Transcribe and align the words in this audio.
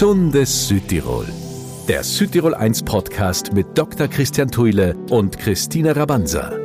Gesundes 0.00 0.66
Südtirol. 0.66 1.26
Der 1.86 2.02
Südtirol 2.02 2.54
1 2.54 2.84
Podcast 2.84 3.52
mit 3.52 3.66
Dr. 3.76 4.08
Christian 4.08 4.50
Tuile 4.50 4.96
und 5.10 5.38
Christina 5.38 5.92
Rabanza. 5.92 6.58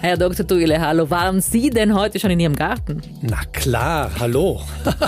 Herr 0.00 0.18
Dr. 0.18 0.46
Tuile, 0.46 0.78
hallo. 0.78 1.08
Waren 1.08 1.40
Sie 1.40 1.70
denn 1.70 1.94
heute 1.94 2.20
schon 2.20 2.32
in 2.32 2.40
Ihrem 2.40 2.54
Garten? 2.54 3.00
Na 3.22 3.40
klar, 3.50 4.10
hallo. 4.18 4.60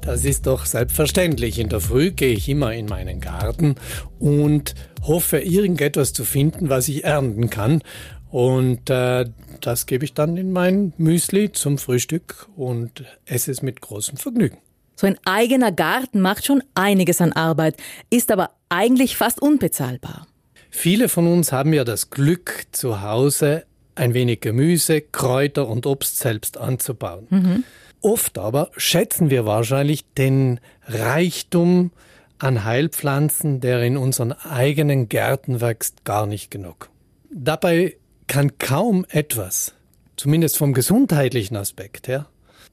Das 0.00 0.24
ist 0.24 0.48
doch 0.48 0.66
selbstverständlich. 0.66 1.60
In 1.60 1.68
der 1.68 1.80
Früh 1.80 2.10
gehe 2.10 2.32
ich 2.32 2.48
immer 2.48 2.74
in 2.74 2.86
meinen 2.86 3.20
Garten 3.20 3.76
und 4.18 4.74
hoffe, 5.02 5.38
irgendetwas 5.38 6.12
zu 6.12 6.24
finden, 6.24 6.68
was 6.68 6.88
ich 6.88 7.04
ernten 7.04 7.48
kann. 7.48 7.80
Und 8.28 8.90
äh, 8.90 9.26
das 9.60 9.86
gebe 9.86 10.04
ich 10.04 10.14
dann 10.14 10.36
in 10.36 10.50
mein 10.50 10.94
Müsli 10.98 11.52
zum 11.52 11.78
Frühstück 11.78 12.48
und 12.56 13.04
esse 13.24 13.52
es 13.52 13.62
mit 13.62 13.80
großem 13.80 14.16
Vergnügen. 14.16 14.58
So 14.96 15.06
ein 15.06 15.18
eigener 15.24 15.72
Garten 15.72 16.20
macht 16.20 16.46
schon 16.46 16.62
einiges 16.74 17.20
an 17.20 17.32
Arbeit, 17.32 17.76
ist 18.10 18.30
aber 18.30 18.50
eigentlich 18.68 19.16
fast 19.16 19.40
unbezahlbar. 19.40 20.26
Viele 20.70 21.08
von 21.08 21.26
uns 21.26 21.52
haben 21.52 21.72
ja 21.72 21.84
das 21.84 22.10
Glück, 22.10 22.66
zu 22.72 23.02
Hause 23.02 23.64
ein 23.94 24.14
wenig 24.14 24.40
Gemüse, 24.40 25.00
Kräuter 25.00 25.68
und 25.68 25.86
Obst 25.86 26.18
selbst 26.18 26.58
anzubauen. 26.58 27.26
Mhm. 27.30 27.64
Oft 28.00 28.38
aber 28.38 28.70
schätzen 28.76 29.30
wir 29.30 29.46
wahrscheinlich 29.46 30.04
den 30.18 30.60
Reichtum 30.86 31.92
an 32.38 32.64
Heilpflanzen, 32.64 33.60
der 33.60 33.82
in 33.82 33.96
unseren 33.96 34.32
eigenen 34.32 35.08
Gärten 35.08 35.60
wächst, 35.60 36.04
gar 36.04 36.26
nicht 36.26 36.50
genug. 36.50 36.90
Dabei 37.30 37.96
kann 38.26 38.58
kaum 38.58 39.06
etwas, 39.08 39.74
zumindest 40.16 40.58
vom 40.58 40.74
gesundheitlichen 40.74 41.56
Aspekt 41.56 42.08
her, 42.08 42.26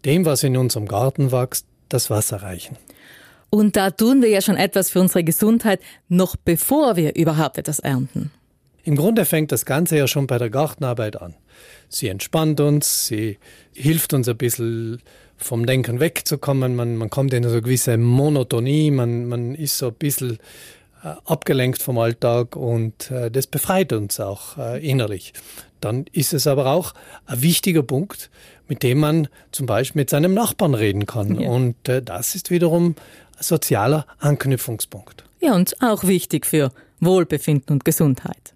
dem, 0.03 0.25
was 0.25 0.43
in 0.43 0.57
unserem 0.57 0.87
Garten 0.87 1.31
wächst, 1.31 1.65
das 1.93 2.09
Wasser 2.09 2.37
reichen. 2.37 2.77
Und 3.49 3.75
da 3.75 3.91
tun 3.91 4.21
wir 4.21 4.29
ja 4.29 4.41
schon 4.41 4.55
etwas 4.55 4.89
für 4.89 5.01
unsere 5.01 5.23
Gesundheit, 5.23 5.81
noch 6.07 6.35
bevor 6.35 6.95
wir 6.95 7.15
überhaupt 7.15 7.57
etwas 7.57 7.79
ernten. 7.79 8.31
Im 8.83 8.95
Grunde 8.95 9.25
fängt 9.25 9.51
das 9.51 9.65
Ganze 9.65 9.97
ja 9.97 10.07
schon 10.07 10.25
bei 10.25 10.37
der 10.37 10.49
Gartenarbeit 10.49 11.21
an. 11.21 11.35
Sie 11.89 12.07
entspannt 12.07 12.59
uns, 12.59 13.05
sie 13.07 13.37
hilft 13.73 14.13
uns 14.13 14.27
ein 14.27 14.37
bisschen 14.37 15.01
vom 15.37 15.65
Denken 15.65 15.99
wegzukommen, 15.99 16.75
man, 16.75 16.95
man 16.95 17.09
kommt 17.09 17.33
in 17.33 17.45
eine 17.45 17.61
gewisse 17.61 17.97
Monotonie, 17.97 18.91
man, 18.91 19.27
man 19.27 19.55
ist 19.55 19.77
so 19.77 19.87
ein 19.87 19.95
bisschen 19.95 20.39
äh, 21.03 21.13
abgelenkt 21.25 21.81
vom 21.81 21.97
Alltag 21.97 22.55
und 22.55 23.11
äh, 23.11 23.29
das 23.29 23.47
befreit 23.47 23.91
uns 23.91 24.19
auch 24.19 24.57
äh, 24.57 24.87
innerlich. 24.87 25.33
Dann 25.81 26.05
ist 26.11 26.33
es 26.33 26.47
aber 26.47 26.67
auch 26.67 26.93
ein 27.25 27.41
wichtiger 27.41 27.83
Punkt, 27.83 28.29
mit 28.67 28.83
dem 28.83 28.99
man 28.99 29.27
zum 29.51 29.65
Beispiel 29.65 30.01
mit 30.01 30.09
seinem 30.09 30.33
Nachbarn 30.33 30.73
reden 30.73 31.05
kann. 31.05 31.39
Ja. 31.39 31.49
Und 31.49 31.89
äh, 31.89 32.01
das 32.01 32.35
ist 32.35 32.49
wiederum 32.51 32.95
ein 33.37 33.43
sozialer 33.43 34.05
Anknüpfungspunkt. 34.19 35.25
Ja, 35.41 35.55
und 35.55 35.81
auch 35.81 36.03
wichtig 36.05 36.45
für 36.45 36.71
Wohlbefinden 36.99 37.73
und 37.73 37.85
Gesundheit. 37.85 38.53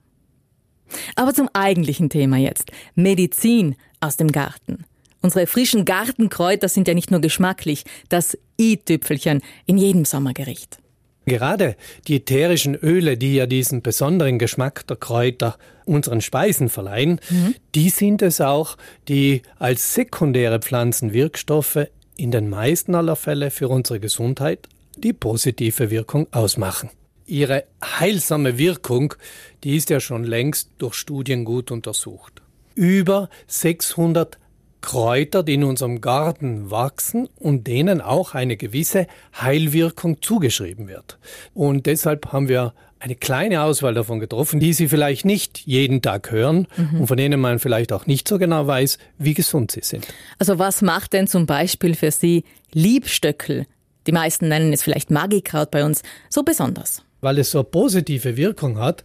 Aber 1.15 1.33
zum 1.33 1.49
eigentlichen 1.53 2.09
Thema 2.09 2.37
jetzt. 2.37 2.71
Medizin 2.93 3.75
aus 3.99 4.17
dem 4.17 4.31
Garten. 4.31 4.85
Unsere 5.21 5.47
frischen 5.47 5.85
Gartenkräuter 5.85 6.69
sind 6.69 6.87
ja 6.87 6.93
nicht 6.93 7.09
nur 7.09 7.19
geschmacklich, 7.19 7.83
das 8.09 8.37
i-Tüpfelchen 8.61 9.41
in 9.65 9.77
jedem 9.77 10.05
Sommergericht. 10.05 10.77
Gerade 11.25 11.75
die 12.07 12.17
ätherischen 12.17 12.75
Öle, 12.75 13.17
die 13.17 13.35
ja 13.35 13.47
diesen 13.47 13.81
besonderen 13.81 14.39
Geschmack 14.39 14.85
der 14.87 14.97
Kräuter 14.97 15.57
unseren 15.85 16.21
Speisen 16.21 16.69
verleihen, 16.69 17.19
mhm. 17.29 17.55
die 17.73 17.89
sind 17.89 18.21
es 18.21 18.41
auch, 18.41 18.77
die 19.07 19.41
als 19.57 19.93
sekundäre 19.93 20.59
Pflanzenwirkstoffe 20.59 21.87
in 22.17 22.31
den 22.31 22.49
meisten 22.49 22.95
aller 22.95 23.15
Fälle 23.15 23.51
für 23.51 23.69
unsere 23.69 23.99
Gesundheit 23.99 24.69
die 24.97 25.13
positive 25.13 25.89
Wirkung 25.89 26.27
ausmachen. 26.31 26.89
Ihre 27.27 27.65
heilsame 27.83 28.57
Wirkung, 28.57 29.15
die 29.63 29.75
ist 29.75 29.89
ja 29.89 29.99
schon 29.99 30.23
längst 30.23 30.69
durch 30.77 30.93
Studien 30.93 31.43
gut 31.43 31.71
untersucht. 31.71 32.41
Über 32.75 33.29
600 33.47 34.37
Kräuter, 34.85 35.41
die 35.41 35.55
in 35.55 35.63
unserem 35.63 35.99
Garten 35.99 36.69
wachsen 36.69 37.27
und 37.39 37.65
denen 37.65 38.01
auch 38.01 38.35
eine 38.35 38.55
gewisse 38.55 39.07
Heilwirkung 39.41 40.21
zugeschrieben 40.21 40.87
wird. 40.87 41.17
Und 41.55 41.87
deshalb 41.87 42.31
haben 42.31 42.47
wir 42.47 42.73
eine 42.99 43.15
kleine 43.15 43.63
Auswahl 43.63 43.95
davon 43.95 44.19
getroffen, 44.19 44.59
die 44.59 44.73
Sie 44.73 44.87
vielleicht 44.87 45.25
nicht 45.25 45.59
jeden 45.65 46.03
Tag 46.03 46.31
hören 46.31 46.67
mhm. 46.77 47.01
und 47.01 47.07
von 47.07 47.17
denen 47.17 47.41
man 47.41 47.57
vielleicht 47.57 47.91
auch 47.91 48.05
nicht 48.05 48.27
so 48.27 48.37
genau 48.37 48.67
weiß, 48.67 48.99
wie 49.17 49.33
gesund 49.33 49.71
sie 49.71 49.81
sind. 49.81 50.07
Also 50.37 50.59
was 50.59 50.83
macht 50.83 51.13
denn 51.13 51.27
zum 51.27 51.47
Beispiel 51.47 51.95
für 51.95 52.11
Sie 52.11 52.43
Liebstöckel? 52.71 53.65
Die 54.05 54.11
meisten 54.11 54.47
nennen 54.47 54.71
es 54.71 54.83
vielleicht 54.83 55.09
Magikraut 55.09 55.71
bei 55.71 55.83
uns, 55.83 56.03
so 56.29 56.43
besonders. 56.43 57.01
Weil 57.21 57.39
es 57.39 57.49
so 57.49 57.59
eine 57.59 57.65
positive 57.65 58.37
Wirkung 58.37 58.77
hat 58.77 59.03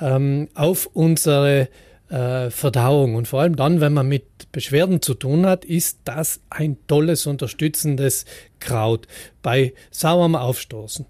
ähm, 0.00 0.48
auf 0.54 0.88
unsere 0.94 1.68
äh, 2.08 2.50
Verdauung. 2.50 3.14
Und 3.14 3.28
vor 3.28 3.40
allem 3.40 3.56
dann, 3.56 3.80
wenn 3.80 3.92
man 3.92 4.08
mit 4.08 4.50
Beschwerden 4.52 5.02
zu 5.02 5.14
tun 5.14 5.46
hat, 5.46 5.64
ist 5.64 6.00
das 6.04 6.40
ein 6.50 6.76
tolles, 6.86 7.26
unterstützendes 7.26 8.24
Kraut 8.60 9.06
bei 9.42 9.74
sauerem 9.90 10.34
Aufstoßen 10.34 11.06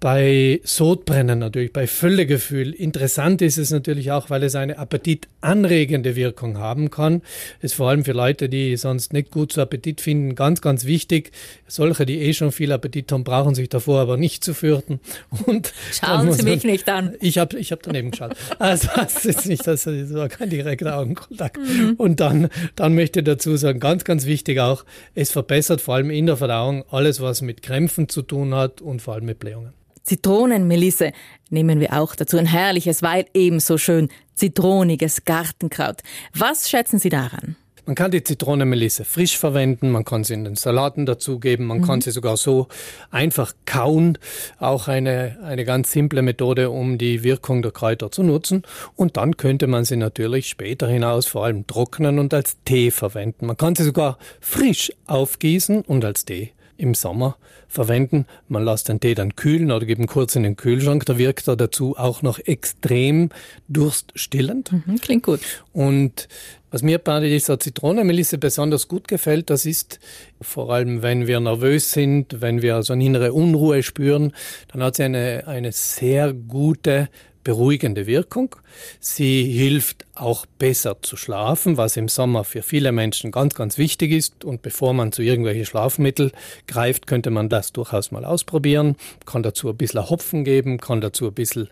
bei 0.00 0.62
Sodbrennen 0.64 1.38
natürlich, 1.38 1.74
bei 1.74 1.86
Völlegefühl. 1.86 2.72
Interessant 2.72 3.42
ist 3.42 3.58
es 3.58 3.70
natürlich 3.70 4.10
auch, 4.10 4.30
weil 4.30 4.42
es 4.42 4.54
eine 4.54 4.78
appetitanregende 4.78 6.16
Wirkung 6.16 6.56
haben 6.56 6.90
kann. 6.90 7.20
Ist 7.60 7.74
vor 7.74 7.90
allem 7.90 8.06
für 8.06 8.12
Leute, 8.12 8.48
die 8.48 8.78
sonst 8.78 9.12
nicht 9.12 9.30
gut 9.30 9.52
zu 9.52 9.60
Appetit 9.60 10.00
finden, 10.00 10.34
ganz, 10.34 10.62
ganz 10.62 10.86
wichtig. 10.86 11.32
Solche, 11.66 12.06
die 12.06 12.18
eh 12.18 12.32
schon 12.32 12.50
viel 12.50 12.72
Appetit 12.72 13.12
haben, 13.12 13.24
brauchen 13.24 13.54
sich 13.54 13.68
davor 13.68 14.00
aber 14.00 14.16
nicht 14.16 14.42
zu 14.42 14.54
fürchten. 14.54 15.00
Und 15.44 15.74
Schauen 15.92 16.32
Sie 16.32 16.44
mich 16.44 16.64
man, 16.64 16.72
nicht 16.72 16.88
an. 16.88 17.14
Ich 17.20 17.36
habe 17.36 17.58
ich 17.58 17.70
hab 17.70 17.82
daneben 17.82 18.10
geschaut. 18.10 18.34
Also 18.58 18.88
das 18.94 19.24
ist 19.24 19.46
nicht, 19.46 19.66
das 19.66 19.86
war 19.86 20.28
kein 20.28 20.50
direkter 20.50 20.98
Augenkontakt. 20.98 21.58
Mhm. 21.58 21.94
Und 21.98 22.20
dann, 22.20 22.48
dann 22.74 22.94
möchte 22.94 23.20
ich 23.20 23.24
dazu 23.24 23.56
sagen, 23.56 23.80
ganz, 23.80 24.04
ganz 24.04 24.24
wichtig 24.24 24.60
auch, 24.60 24.84
es 25.14 25.30
verbessert 25.30 25.80
vor 25.80 25.96
allem 25.96 26.10
in 26.10 26.26
der 26.26 26.36
Verdauung 26.36 26.84
alles, 26.90 27.20
was 27.20 27.42
mit 27.42 27.62
Krämpfen 27.62 28.08
zu 28.08 28.22
tun 28.22 28.54
hat 28.54 28.80
und 28.80 29.02
vor 29.02 29.14
allem 29.14 29.26
mit 29.26 29.38
Blähungen. 29.38 29.72
Zitronenmelisse 30.02 31.12
nehmen 31.50 31.80
wir 31.80 32.00
auch 32.00 32.14
dazu. 32.14 32.36
Ein 32.38 32.46
herrliches, 32.46 33.02
weil 33.02 33.26
ebenso 33.34 33.78
schön 33.78 34.08
zitroniges 34.34 35.24
Gartenkraut. 35.24 36.02
Was 36.34 36.70
schätzen 36.70 36.98
Sie 36.98 37.10
daran? 37.10 37.56
Man 37.86 37.96
kann 37.96 38.12
die 38.12 38.22
Zitronenmelisse 38.22 39.04
frisch 39.04 39.36
verwenden, 39.36 39.90
man 39.90 40.04
kann 40.04 40.22
sie 40.22 40.34
in 40.34 40.44
den 40.44 40.54
Salaten 40.54 41.06
dazugeben, 41.06 41.66
man 41.66 41.78
mhm. 41.78 41.84
kann 41.84 42.00
sie 42.00 42.12
sogar 42.12 42.36
so 42.36 42.68
einfach 43.10 43.52
kauen. 43.66 44.16
Auch 44.58 44.86
eine, 44.86 45.38
eine 45.42 45.64
ganz 45.64 45.90
simple 45.90 46.22
Methode, 46.22 46.70
um 46.70 46.98
die 46.98 47.24
Wirkung 47.24 47.62
der 47.62 47.72
Kräuter 47.72 48.12
zu 48.12 48.22
nutzen. 48.22 48.62
Und 48.94 49.16
dann 49.16 49.36
könnte 49.36 49.66
man 49.66 49.84
sie 49.84 49.96
natürlich 49.96 50.48
später 50.48 50.86
hinaus 50.86 51.26
vor 51.26 51.44
allem 51.44 51.66
trocknen 51.66 52.20
und 52.20 52.32
als 52.32 52.58
Tee 52.64 52.92
verwenden. 52.92 53.46
Man 53.46 53.56
kann 53.56 53.74
sie 53.74 53.82
sogar 53.82 54.18
frisch 54.40 54.92
aufgießen 55.06 55.82
und 55.82 56.04
als 56.04 56.24
Tee 56.24 56.52
im 56.80 56.94
Sommer 56.94 57.36
verwenden. 57.68 58.26
Man 58.48 58.64
lässt 58.64 58.88
den 58.88 59.00
Tee 59.00 59.14
dann 59.14 59.36
kühlen 59.36 59.70
oder 59.70 59.86
gibt 59.86 60.00
ihn 60.00 60.06
kurz 60.06 60.34
in 60.34 60.42
den 60.42 60.56
Kühlschrank. 60.56 61.06
Da 61.06 61.18
wirkt 61.18 61.46
er 61.48 61.56
dazu 61.56 61.96
auch 61.96 62.22
noch 62.22 62.38
extrem 62.38 63.30
durststillend. 63.68 64.72
Mhm, 64.72 65.00
klingt 65.00 65.22
gut. 65.22 65.40
Und 65.72 66.28
was 66.70 66.82
mir 66.82 66.98
bei 66.98 67.20
dieser 67.20 67.58
Zitronenmelisse 67.58 68.38
besonders 68.38 68.88
gut 68.88 69.08
gefällt, 69.08 69.50
das 69.50 69.66
ist 69.66 69.98
vor 70.40 70.72
allem, 70.72 71.02
wenn 71.02 71.26
wir 71.26 71.40
nervös 71.40 71.90
sind, 71.90 72.40
wenn 72.40 72.62
wir 72.62 72.82
so 72.82 72.92
eine 72.92 73.04
innere 73.04 73.32
Unruhe 73.32 73.82
spüren, 73.82 74.32
dann 74.68 74.82
hat 74.82 74.96
sie 74.96 75.04
eine, 75.04 75.46
eine 75.46 75.72
sehr 75.72 76.32
gute 76.32 77.08
beruhigende 77.44 78.06
Wirkung. 78.06 78.56
Sie 79.00 79.44
hilft 79.44 80.06
auch 80.14 80.46
besser 80.58 81.00
zu 81.02 81.16
schlafen, 81.16 81.76
was 81.76 81.96
im 81.96 82.08
Sommer 82.08 82.44
für 82.44 82.62
viele 82.62 82.92
Menschen 82.92 83.30
ganz, 83.30 83.54
ganz 83.54 83.78
wichtig 83.78 84.12
ist. 84.12 84.44
Und 84.44 84.62
bevor 84.62 84.92
man 84.92 85.12
zu 85.12 85.22
irgendwelchen 85.22 85.64
Schlafmitteln 85.64 86.32
greift, 86.66 87.06
könnte 87.06 87.30
man 87.30 87.48
das 87.48 87.72
durchaus 87.72 88.10
mal 88.10 88.24
ausprobieren. 88.24 88.96
Kann 89.26 89.42
dazu 89.42 89.68
ein 89.70 89.76
bisschen 89.76 90.08
Hopfen 90.08 90.44
geben, 90.44 90.78
kann 90.78 91.00
dazu 91.00 91.28
ein 91.28 91.34
bisschen 91.34 91.68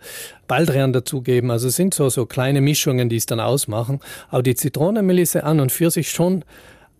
Baldrian 0.47 0.93
dazugeben. 0.93 1.51
Also 1.51 1.69
es 1.69 1.77
sind 1.77 1.95
so, 1.95 2.09
so 2.09 2.27
kleine 2.27 2.61
Mischungen, 2.61 3.09
die 3.09 3.17
es 3.17 3.27
dann 3.27 3.41
ausmachen. 3.41 4.01
Aber 4.31 4.43
die 4.43 4.55
Zitronenmelisse 4.55 5.45
an 5.45 5.61
und 5.61 5.73
für 5.73 5.91
sich 5.91 6.11
schon 6.11 6.45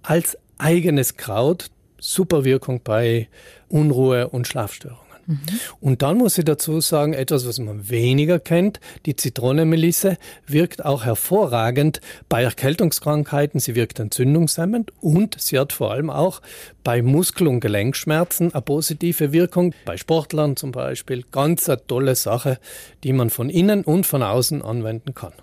als 0.03 0.37
eigenes 0.59 1.17
Kraut 1.17 1.71
super 1.99 2.45
Wirkung 2.45 2.81
bei 2.83 3.29
Unruhe 3.69 4.29
und 4.29 4.47
Schlafstörungen. 4.47 5.08
Mhm. 5.29 5.39
Und 5.81 6.01
dann 6.01 6.17
muss 6.17 6.39
ich 6.39 6.47
dazu 6.47 6.81
sagen, 6.81 7.13
etwas, 7.13 7.47
was 7.47 7.59
man 7.59 7.91
weniger 7.91 8.41
kennt, 8.41 8.81
die 9.05 9.15
Zitronenmelisse 9.15 10.17
wirkt 10.47 10.87
auch 10.87 11.05
hervorragend 11.05 12.01
bei 12.31 12.43
Erkältungskrankheiten, 12.43 13.61
sie 13.61 13.75
wirkt 13.75 14.01
entzündungshemmend 14.01 14.91
und 15.03 15.39
sie 15.39 15.59
hat 15.59 15.75
vor 15.75 15.91
allem 15.93 16.09
auch 16.09 16.41
bei 16.83 17.03
Muskel- 17.03 17.47
und 17.47 17.61
Gelenkschmerzen 17.61 18.55
eine 18.55 18.63
positive 18.63 19.33
Wirkung, 19.33 19.75
bei 19.85 19.99
Sportlern 19.99 20.57
zum 20.57 20.73
Beispiel. 20.73 21.25
Ganz 21.31 21.69
eine 21.69 21.87
tolle 21.87 22.15
Sache, 22.15 22.59
die 23.05 23.13
man 23.13 23.29
von 23.29 23.51
innen 23.51 23.85
und 23.85 24.07
von 24.07 24.23
außen 24.23 24.63
anwenden 24.63 25.13
kann. 25.13 25.35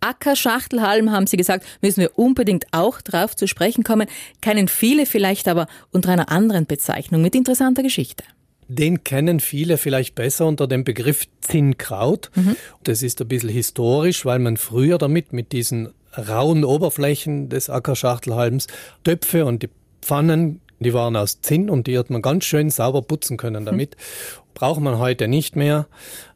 Ackerschachtelhalm, 0.00 1.12
haben 1.12 1.26
Sie 1.26 1.36
gesagt, 1.36 1.66
müssen 1.82 2.00
wir 2.00 2.18
unbedingt 2.18 2.64
auch 2.72 3.02
drauf 3.02 3.36
zu 3.36 3.46
sprechen 3.46 3.84
kommen. 3.84 4.08
Kennen 4.40 4.68
viele 4.68 5.04
vielleicht 5.04 5.48
aber 5.48 5.66
unter 5.90 6.10
einer 6.10 6.30
anderen 6.30 6.64
Bezeichnung 6.64 7.20
mit 7.20 7.34
interessanter 7.34 7.82
Geschichte. 7.82 8.24
Den 8.74 9.04
kennen 9.04 9.40
viele 9.40 9.76
vielleicht 9.76 10.14
besser 10.14 10.46
unter 10.46 10.66
dem 10.66 10.84
Begriff 10.84 11.24
Zinnkraut. 11.40 12.30
Mhm. 12.34 12.56
Das 12.84 13.02
ist 13.02 13.20
ein 13.20 13.28
bisschen 13.28 13.50
historisch, 13.50 14.24
weil 14.24 14.38
man 14.38 14.56
früher 14.56 14.98
damit 14.98 15.32
mit 15.32 15.52
diesen 15.52 15.90
rauen 16.16 16.64
Oberflächen 16.64 17.48
des 17.48 17.70
Ackerschachtelhalms 17.70 18.66
Töpfe 19.04 19.44
und 19.44 19.62
die 19.62 19.68
Pfannen, 20.00 20.60
die 20.80 20.94
waren 20.94 21.16
aus 21.16 21.40
Zinn 21.42 21.70
und 21.70 21.86
die 21.86 21.98
hat 21.98 22.10
man 22.10 22.22
ganz 22.22 22.44
schön 22.44 22.70
sauber 22.70 23.02
putzen 23.02 23.36
können 23.36 23.64
damit. 23.64 23.96
Mhm. 23.96 24.44
Braucht 24.54 24.80
man 24.80 24.98
heute 24.98 25.28
nicht 25.28 25.56
mehr 25.56 25.86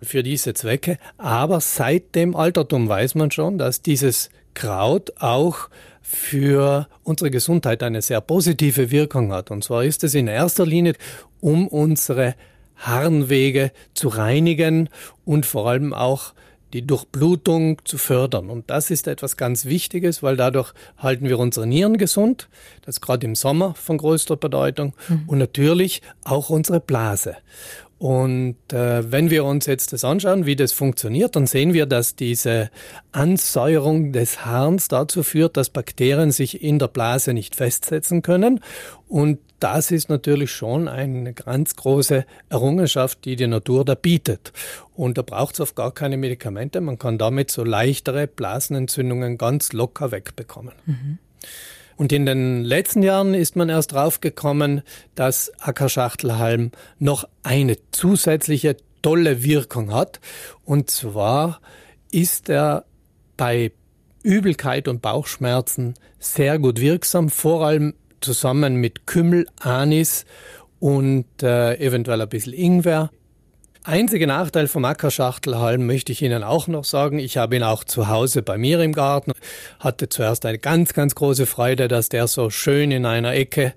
für 0.02 0.22
diese 0.22 0.54
Zwecke. 0.54 0.98
Aber 1.18 1.60
seit 1.60 2.14
dem 2.14 2.34
Altertum 2.34 2.88
weiß 2.88 3.14
man 3.14 3.30
schon, 3.30 3.58
dass 3.58 3.82
dieses 3.82 4.30
Kraut 4.56 5.12
auch 5.20 5.68
für 6.02 6.88
unsere 7.04 7.30
Gesundheit 7.30 7.82
eine 7.82 8.00
sehr 8.02 8.20
positive 8.20 8.90
Wirkung 8.90 9.32
hat. 9.32 9.50
Und 9.50 9.62
zwar 9.62 9.84
ist 9.84 10.02
es 10.02 10.14
in 10.14 10.28
erster 10.28 10.64
Linie, 10.64 10.94
um 11.40 11.68
unsere 11.68 12.34
Harnwege 12.76 13.70
zu 13.94 14.08
reinigen 14.08 14.88
und 15.24 15.46
vor 15.46 15.68
allem 15.68 15.92
auch 15.92 16.32
die 16.72 16.86
Durchblutung 16.86 17.80
zu 17.84 17.96
fördern. 17.96 18.50
Und 18.50 18.70
das 18.70 18.90
ist 18.90 19.06
etwas 19.06 19.36
ganz 19.36 19.66
Wichtiges, 19.66 20.22
weil 20.22 20.36
dadurch 20.36 20.72
halten 20.98 21.28
wir 21.28 21.38
unsere 21.38 21.66
Nieren 21.66 21.96
gesund. 21.96 22.48
Das 22.82 22.96
ist 22.96 23.00
gerade 23.00 23.26
im 23.26 23.34
Sommer 23.34 23.74
von 23.74 23.98
größter 23.98 24.36
Bedeutung. 24.36 24.94
Mhm. 25.08 25.24
Und 25.26 25.38
natürlich 25.38 26.02
auch 26.24 26.50
unsere 26.50 26.80
Blase. 26.80 27.36
Und 27.98 28.56
äh, 28.72 29.10
wenn 29.10 29.31
wir 29.31 29.44
uns 29.44 29.64
jetzt 29.66 29.93
das 29.94 30.04
anschauen, 30.04 30.44
wie 30.44 30.56
das 30.56 30.72
funktioniert, 30.72 31.34
dann 31.34 31.46
sehen 31.46 31.72
wir, 31.72 31.87
dass 31.87 32.14
diese 32.14 32.70
Ansäuerung 33.12 34.12
des 34.12 34.44
Harns 34.44 34.88
dazu 34.88 35.22
führt, 35.22 35.56
dass 35.56 35.70
Bakterien 35.70 36.31
sich 36.31 36.62
in 36.62 36.78
der 36.78 36.88
Blase 36.88 37.32
nicht 37.32 37.56
festsetzen 37.56 38.20
können. 38.20 38.60
Und 39.08 39.38
das 39.60 39.90
ist 39.90 40.10
natürlich 40.10 40.50
schon 40.50 40.88
eine 40.88 41.32
ganz 41.32 41.76
große 41.76 42.26
Errungenschaft, 42.50 43.25
die 43.25 43.37
die 43.37 43.46
Natur 43.46 43.87
da 43.87 43.94
bietet. 43.94 44.52
Und 44.94 45.16
da 45.16 45.22
braucht 45.22 45.54
es 45.54 45.60
oft 45.60 45.75
gar 45.75 45.92
keine 45.92 46.19
Medikamente. 46.19 46.82
Man 46.82 46.99
kann 46.99 47.16
damit 47.16 47.50
so 47.50 47.64
leichtere 47.64 48.26
Blasenentzündungen 48.26 49.38
ganz 49.38 49.72
locker 49.72 50.12
wegbekommen. 50.12 50.75
Mhm. 50.84 51.19
Und 51.96 52.12
in 52.12 52.26
den 52.26 52.62
letzten 52.62 53.02
Jahren 53.02 53.34
ist 53.34 53.56
man 53.56 53.69
erst 53.69 53.93
draufgekommen, 53.93 54.82
dass 55.14 55.52
Ackerschachtelhalm 55.60 56.70
noch 56.98 57.26
eine 57.43 57.78
zusätzliche 57.90 58.76
tolle 59.02 59.43
Wirkung 59.43 59.93
hat. 59.93 60.20
Und 60.64 60.90
zwar 60.90 61.60
ist 62.10 62.48
er 62.48 62.84
bei 63.37 63.72
Übelkeit 64.22 64.88
und 64.88 65.02
Bauchschmerzen 65.02 65.94
sehr 66.19 66.58
gut 66.58 66.81
wirksam, 66.81 67.31
vor 67.31 67.64
allem 67.66 67.94
zusammen 68.20 68.76
mit 68.76 69.06
Kümmel, 69.06 69.46
Anis 69.60 70.25
und 70.81 71.26
äh, 71.42 71.76
eventuell 71.76 72.20
ein 72.20 72.28
bisschen 72.28 72.52
Ingwer. 72.52 73.10
Einziger 73.88 74.26
Nachteil 74.26 74.66
vom 74.66 74.84
Ackerschachtelhalm 74.84 75.86
möchte 75.86 76.10
ich 76.10 76.20
Ihnen 76.20 76.42
auch 76.42 76.66
noch 76.66 76.82
sagen. 76.82 77.20
Ich 77.20 77.36
habe 77.36 77.54
ihn 77.54 77.62
auch 77.62 77.84
zu 77.84 78.08
Hause 78.08 78.42
bei 78.42 78.58
mir 78.58 78.80
im 78.80 78.92
Garten. 78.92 79.30
Hatte 79.78 80.08
zuerst 80.08 80.44
eine 80.44 80.58
ganz, 80.58 80.92
ganz 80.92 81.14
große 81.14 81.46
Freude, 81.46 81.86
dass 81.86 82.08
der 82.08 82.26
so 82.26 82.50
schön 82.50 82.90
in 82.90 83.06
einer 83.06 83.34
Ecke 83.34 83.74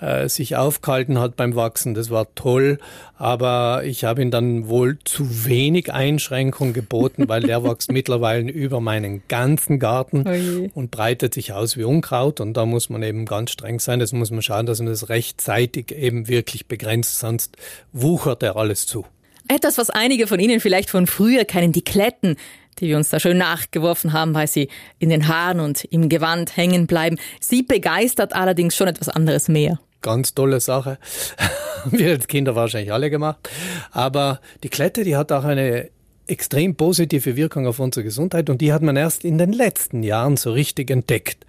äh, 0.00 0.28
sich 0.28 0.54
aufgehalten 0.54 1.18
hat 1.18 1.34
beim 1.34 1.56
Wachsen. 1.56 1.94
Das 1.94 2.08
war 2.08 2.32
toll. 2.36 2.78
Aber 3.16 3.82
ich 3.84 4.04
habe 4.04 4.22
ihn 4.22 4.30
dann 4.30 4.68
wohl 4.68 4.96
zu 5.04 5.44
wenig 5.44 5.92
Einschränkung 5.92 6.72
geboten, 6.72 7.28
weil 7.28 7.42
der 7.42 7.64
wächst 7.64 7.90
mittlerweile 7.90 8.48
über 8.48 8.80
meinen 8.80 9.22
ganzen 9.26 9.80
Garten 9.80 10.24
Oje. 10.24 10.70
und 10.72 10.92
breitet 10.92 11.34
sich 11.34 11.52
aus 11.52 11.76
wie 11.76 11.82
Unkraut. 11.82 12.38
Und 12.38 12.54
da 12.54 12.64
muss 12.64 12.90
man 12.90 13.02
eben 13.02 13.26
ganz 13.26 13.50
streng 13.50 13.80
sein. 13.80 13.98
Das 13.98 14.12
muss 14.12 14.30
man 14.30 14.40
schauen, 14.42 14.66
dass 14.66 14.78
man 14.78 14.86
das 14.86 15.08
rechtzeitig 15.08 15.90
eben 15.90 16.28
wirklich 16.28 16.68
begrenzt, 16.68 17.18
sonst 17.18 17.56
wuchert 17.92 18.44
er 18.44 18.54
alles 18.54 18.86
zu. 18.86 19.04
Etwas, 19.48 19.78
was 19.78 19.90
einige 19.90 20.26
von 20.26 20.38
Ihnen 20.38 20.60
vielleicht 20.60 20.90
von 20.90 21.06
früher 21.06 21.44
kennen, 21.44 21.72
die 21.72 21.82
Kletten, 21.82 22.36
die 22.78 22.88
wir 22.88 22.96
uns 22.96 23.08
da 23.08 23.18
schön 23.18 23.38
nachgeworfen 23.38 24.12
haben, 24.12 24.34
weil 24.34 24.46
sie 24.46 24.68
in 24.98 25.08
den 25.08 25.26
Haaren 25.28 25.60
und 25.60 25.84
im 25.84 26.08
Gewand 26.08 26.56
hängen 26.56 26.86
bleiben. 26.86 27.18
Sie 27.40 27.62
begeistert 27.62 28.34
allerdings 28.34 28.76
schon 28.76 28.88
etwas 28.88 29.08
anderes 29.08 29.48
mehr. 29.48 29.80
Ganz 30.02 30.34
tolle 30.34 30.60
Sache. 30.60 30.98
wir 31.86 32.10
als 32.10 32.28
Kinder 32.28 32.54
wahrscheinlich 32.54 32.92
alle 32.92 33.10
gemacht. 33.10 33.48
Aber 33.90 34.40
die 34.62 34.68
Klette, 34.68 35.02
die 35.02 35.16
hat 35.16 35.32
auch 35.32 35.44
eine 35.44 35.90
extrem 36.28 36.76
positive 36.76 37.36
Wirkung 37.36 37.66
auf 37.66 37.78
unsere 37.78 38.04
Gesundheit 38.04 38.50
und 38.50 38.60
die 38.60 38.72
hat 38.72 38.82
man 38.82 38.96
erst 38.96 39.24
in 39.24 39.38
den 39.38 39.52
letzten 39.52 40.02
Jahren 40.02 40.36
so 40.36 40.52
richtig 40.52 40.90
entdeckt. 40.90 41.46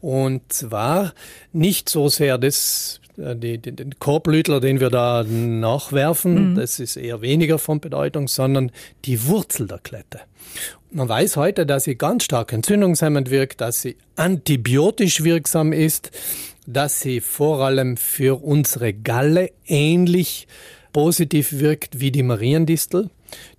Und 0.00 0.52
zwar 0.52 1.12
nicht 1.52 1.88
so 1.88 2.08
sehr 2.08 2.38
das 2.38 3.00
die, 3.34 3.58
die, 3.58 3.72
den 3.72 3.98
Korbblütler, 3.98 4.60
den 4.60 4.80
wir 4.80 4.90
da 4.90 5.24
nachwerfen, 5.24 6.50
mhm. 6.50 6.54
das 6.56 6.80
ist 6.80 6.96
eher 6.96 7.20
weniger 7.20 7.58
von 7.58 7.80
Bedeutung, 7.80 8.28
sondern 8.28 8.72
die 9.04 9.26
Wurzel 9.26 9.66
der 9.66 9.78
Klette. 9.78 10.20
Man 10.90 11.08
weiß 11.08 11.36
heute, 11.36 11.66
dass 11.66 11.84
sie 11.84 11.96
ganz 11.96 12.24
stark 12.24 12.52
entzündungshemmend 12.52 13.30
wirkt, 13.30 13.60
dass 13.60 13.82
sie 13.82 13.96
antibiotisch 14.16 15.22
wirksam 15.22 15.72
ist, 15.72 16.10
dass 16.66 17.00
sie 17.00 17.20
vor 17.20 17.60
allem 17.64 17.96
für 17.96 18.42
unsere 18.42 18.92
Galle 18.92 19.50
ähnlich 19.66 20.48
positiv 20.92 21.52
wirkt 21.52 22.00
wie 22.00 22.10
die 22.10 22.22
Mariendistel, 22.22 23.10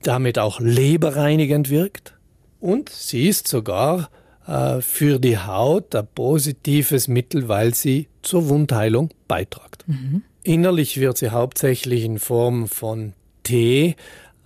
damit 0.04 0.40
auch 0.40 0.60
leberreinigend 0.60 1.69
wirkt 1.69 2.14
und 2.62 2.90
sie 2.90 3.28
ist 3.28 3.48
sogar 3.48 4.10
äh, 4.51 4.81
für 4.81 5.18
die 5.18 5.38
Haut 5.38 5.95
ein 5.95 6.07
positives 6.13 7.07
Mittel, 7.07 7.48
weil 7.48 7.74
sie 7.74 8.09
zur 8.21 8.50
Wundheilung 8.50 9.09
beitragt. 9.27 9.86
Mhm. 9.88 10.24
Innerlich 10.44 11.00
wird 11.00 11.18
sie 11.18 11.30
hauptsächlich 11.30 12.03
in 12.03 12.19
Form 12.19 12.68
von 12.68 13.13
Tee 13.44 13.95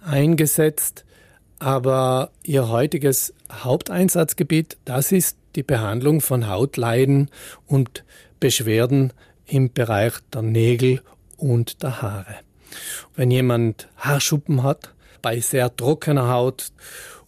eingesetzt, 0.06 1.06
aber 1.58 2.30
ihr 2.44 2.70
heutiges 2.70 3.34
Haupteinsatzgebiet, 3.52 4.78
das 4.86 5.12
ist 5.12 5.38
die 5.56 5.64
Behandlung 5.64 6.22
von 6.22 6.50
Hautleiden 6.50 7.32
und 7.66 8.04
Beschwerden 8.40 9.12
im 9.48 9.74
Bereich 9.74 10.14
der 10.32 10.44
Nägel 10.44 11.02
und 11.38 11.82
der 11.82 12.04
Haare. 12.04 12.36
Wenn 13.16 13.32
jemand 13.32 13.88
Haarschuppen 13.98 14.62
hat, 14.62 14.94
bei 15.24 15.40
sehr 15.40 15.76
trockener 15.76 16.30
Haut 16.30 16.72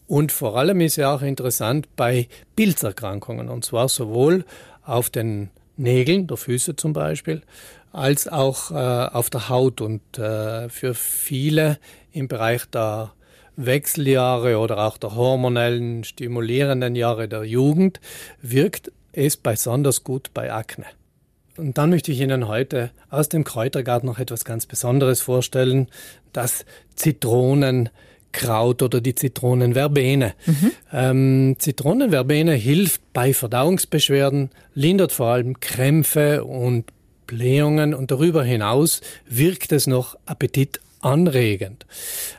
und 0.08 0.32
vor 0.32 0.58
allem 0.58 0.82
ist 0.82 0.96
ja 0.96 1.14
auch 1.14 1.22
interessant 1.22 1.88
bei 1.96 2.28
Pilzerkrankungen, 2.56 3.50
und 3.50 3.66
zwar 3.66 3.90
sowohl 3.90 4.46
auf 4.84 5.10
den 5.10 5.50
Nägeln 5.76 6.28
der 6.28 6.38
Füße 6.38 6.76
zum 6.76 6.94
Beispiel, 6.94 7.42
als 7.92 8.28
auch 8.28 8.72
äh, 8.72 8.76
auf 8.76 9.30
der 9.30 9.50
Haut. 9.50 9.82
Und 9.82 10.18
äh, 10.18 10.70
für 10.70 10.94
viele 10.94 11.78
im 12.12 12.28
Bereich 12.28 12.66
der 12.66 13.12
Wechseljahre 13.58 14.60
oder 14.60 14.80
auch 14.80 14.98
der 14.98 15.16
hormonellen 15.16 16.04
stimulierenden 16.04 16.96
Jahre 16.96 17.28
der 17.28 17.44
Jugend 17.44 18.00
wirkt 18.42 18.92
es 19.12 19.36
besonders 19.36 20.04
gut 20.04 20.30
bei 20.34 20.54
Akne. 20.54 20.86
Und 21.58 21.80
dann 21.80 21.90
möchte 21.90 22.12
ich 22.12 22.22
Ihnen 22.22 22.48
heute 22.48 22.92
aus 23.10 23.30
dem 23.30 23.44
Kräutergarten 23.44 24.08
noch 24.08 24.20
etwas 24.20 24.46
ganz 24.46 24.68
Besonderes 24.68 25.22
vorstellen, 25.22 25.88
das 26.34 26.66
Zitronen 26.96 27.90
Kraut 28.32 28.82
oder 28.82 29.02
die 29.02 29.16
Zitronenverbene. 29.16 30.34
Mhm. 30.46 30.72
Ähm, 30.94 31.56
Zitronenverbene 31.58 32.54
hilft 32.54 33.02
bei 33.14 33.34
Verdauungsbeschwerden, 33.34 34.52
lindert 34.74 35.12
vor 35.12 35.28
allem 35.28 35.60
Krämpfe 35.60 36.44
und 36.44 36.86
Blähungen 37.26 37.94
und 37.94 38.12
darüber 38.12 38.44
hinaus 38.44 39.02
wirkt 39.28 39.72
es 39.72 39.86
noch 39.88 40.16
Appetit 40.26 40.80
anregend. 41.02 41.86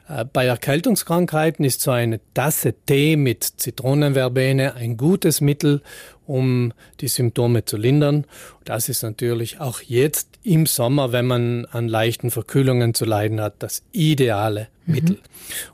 Äh, 0.08 0.24
bei 0.24 0.46
Erkältungskrankheiten 0.46 1.64
ist 1.64 1.80
so 1.80 1.90
eine 1.90 2.20
Tasse 2.34 2.74
Tee 2.86 3.16
mit 3.16 3.44
Zitronenverbene 3.44 4.74
ein 4.74 4.96
gutes 4.96 5.40
Mittel, 5.40 5.82
um 6.28 6.72
die 7.00 7.08
Symptome 7.08 7.64
zu 7.64 7.76
lindern. 7.76 8.26
Das 8.64 8.88
ist 8.88 9.02
natürlich 9.02 9.60
auch 9.60 9.80
jetzt 9.80 10.28
im 10.44 10.66
Sommer, 10.66 11.10
wenn 11.12 11.26
man 11.26 11.64
an 11.66 11.88
leichten 11.88 12.30
Verkühlungen 12.30 12.94
zu 12.94 13.04
leiden 13.04 13.40
hat, 13.40 13.54
das 13.60 13.82
ideale 13.92 14.68
mhm. 14.84 14.94
Mittel. 14.94 15.18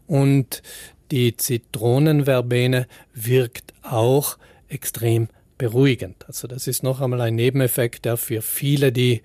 Und 0.06 0.62
die 1.10 1.36
Zitronenverbene 1.36 2.86
wirkt 3.12 3.74
auch 3.82 4.38
extrem 4.68 5.28
beruhigend. 5.58 6.24
Also 6.26 6.48
das 6.48 6.66
ist 6.66 6.82
noch 6.82 7.00
einmal 7.00 7.20
ein 7.20 7.34
Nebeneffekt, 7.34 8.04
der 8.04 8.16
für 8.16 8.42
viele, 8.42 8.92
die 8.92 9.22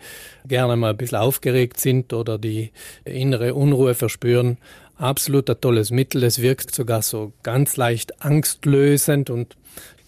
gerne 0.47 0.75
mal 0.75 0.91
ein 0.91 0.97
bisschen 0.97 1.17
aufgeregt 1.17 1.79
sind 1.79 2.13
oder 2.13 2.37
die 2.37 2.71
innere 3.05 3.53
Unruhe 3.53 3.95
verspüren, 3.95 4.57
absolut 4.95 5.49
ein 5.49 5.59
tolles 5.61 5.91
Mittel. 5.91 6.23
Es 6.23 6.41
wirkt 6.41 6.73
sogar 6.73 7.01
so 7.01 7.33
ganz 7.43 7.77
leicht 7.77 8.23
angstlösend 8.23 9.29
und 9.29 9.57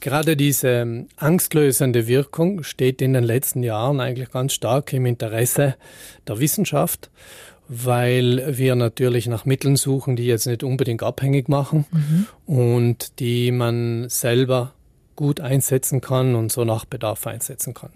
gerade 0.01 0.35
diese 0.35 1.05
angstlösende 1.15 2.07
Wirkung 2.07 2.63
steht 2.63 3.01
in 3.01 3.13
den 3.13 3.23
letzten 3.23 3.63
Jahren 3.63 3.99
eigentlich 3.99 4.31
ganz 4.31 4.53
stark 4.53 4.91
im 4.93 5.05
Interesse 5.05 5.75
der 6.27 6.39
Wissenschaft 6.39 7.09
weil 7.73 8.57
wir 8.57 8.75
natürlich 8.75 9.27
nach 9.27 9.45
Mitteln 9.45 9.77
suchen, 9.77 10.17
die 10.17 10.25
jetzt 10.25 10.45
nicht 10.45 10.61
unbedingt 10.61 11.03
abhängig 11.03 11.47
machen 11.47 11.85
mhm. 11.89 12.27
und 12.45 13.19
die 13.19 13.49
man 13.53 14.09
selber 14.09 14.73
gut 15.15 15.39
einsetzen 15.39 16.01
kann 16.01 16.35
und 16.35 16.51
so 16.51 16.65
nach 16.65 16.83
Bedarf 16.83 17.25
einsetzen 17.27 17.73
kann. 17.73 17.91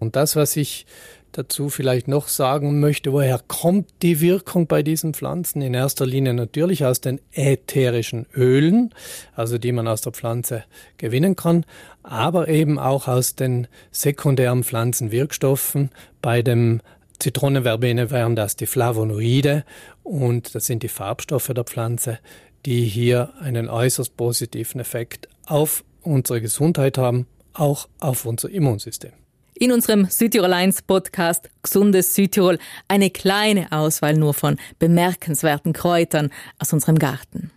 Und 0.00 0.16
das, 0.16 0.34
was 0.34 0.56
ich 0.56 0.84
dazu 1.32 1.68
vielleicht 1.68 2.08
noch 2.08 2.28
sagen 2.28 2.80
möchte, 2.80 3.12
woher 3.12 3.40
kommt 3.46 3.88
die 4.02 4.20
Wirkung 4.20 4.66
bei 4.66 4.82
diesen 4.82 5.14
Pflanzen? 5.14 5.62
In 5.62 5.74
erster 5.74 6.06
Linie 6.06 6.34
natürlich 6.34 6.84
aus 6.84 7.00
den 7.00 7.20
ätherischen 7.32 8.26
Ölen, 8.34 8.94
also 9.34 9.58
die 9.58 9.72
man 9.72 9.88
aus 9.88 10.00
der 10.00 10.12
Pflanze 10.12 10.64
gewinnen 10.96 11.36
kann, 11.36 11.64
aber 12.02 12.48
eben 12.48 12.78
auch 12.78 13.08
aus 13.08 13.34
den 13.34 13.68
sekundären 13.90 14.64
Pflanzenwirkstoffen. 14.64 15.90
Bei 16.22 16.42
dem 16.42 16.80
Zitronenverbene 17.18 18.10
wären 18.10 18.34
das 18.34 18.56
die 18.56 18.66
Flavonoide 18.66 19.64
und 20.02 20.54
das 20.54 20.66
sind 20.66 20.82
die 20.82 20.88
Farbstoffe 20.88 21.52
der 21.54 21.64
Pflanze, 21.64 22.18
die 22.66 22.84
hier 22.84 23.32
einen 23.40 23.68
äußerst 23.68 24.16
positiven 24.16 24.80
Effekt 24.80 25.28
auf 25.46 25.84
unsere 26.02 26.40
Gesundheit 26.40 26.98
haben, 26.98 27.26
auch 27.52 27.88
auf 27.98 28.24
unser 28.24 28.48
Immunsystem. 28.50 29.19
In 29.62 29.72
unserem 29.72 30.06
Südtirol 30.06 30.54
1 30.54 30.80
Podcast 30.80 31.50
Gesundes 31.62 32.14
Südtirol 32.14 32.58
eine 32.88 33.10
kleine 33.10 33.70
Auswahl 33.72 34.14
nur 34.14 34.32
von 34.32 34.56
bemerkenswerten 34.78 35.74
Kräutern 35.74 36.30
aus 36.58 36.72
unserem 36.72 36.98
Garten. 36.98 37.50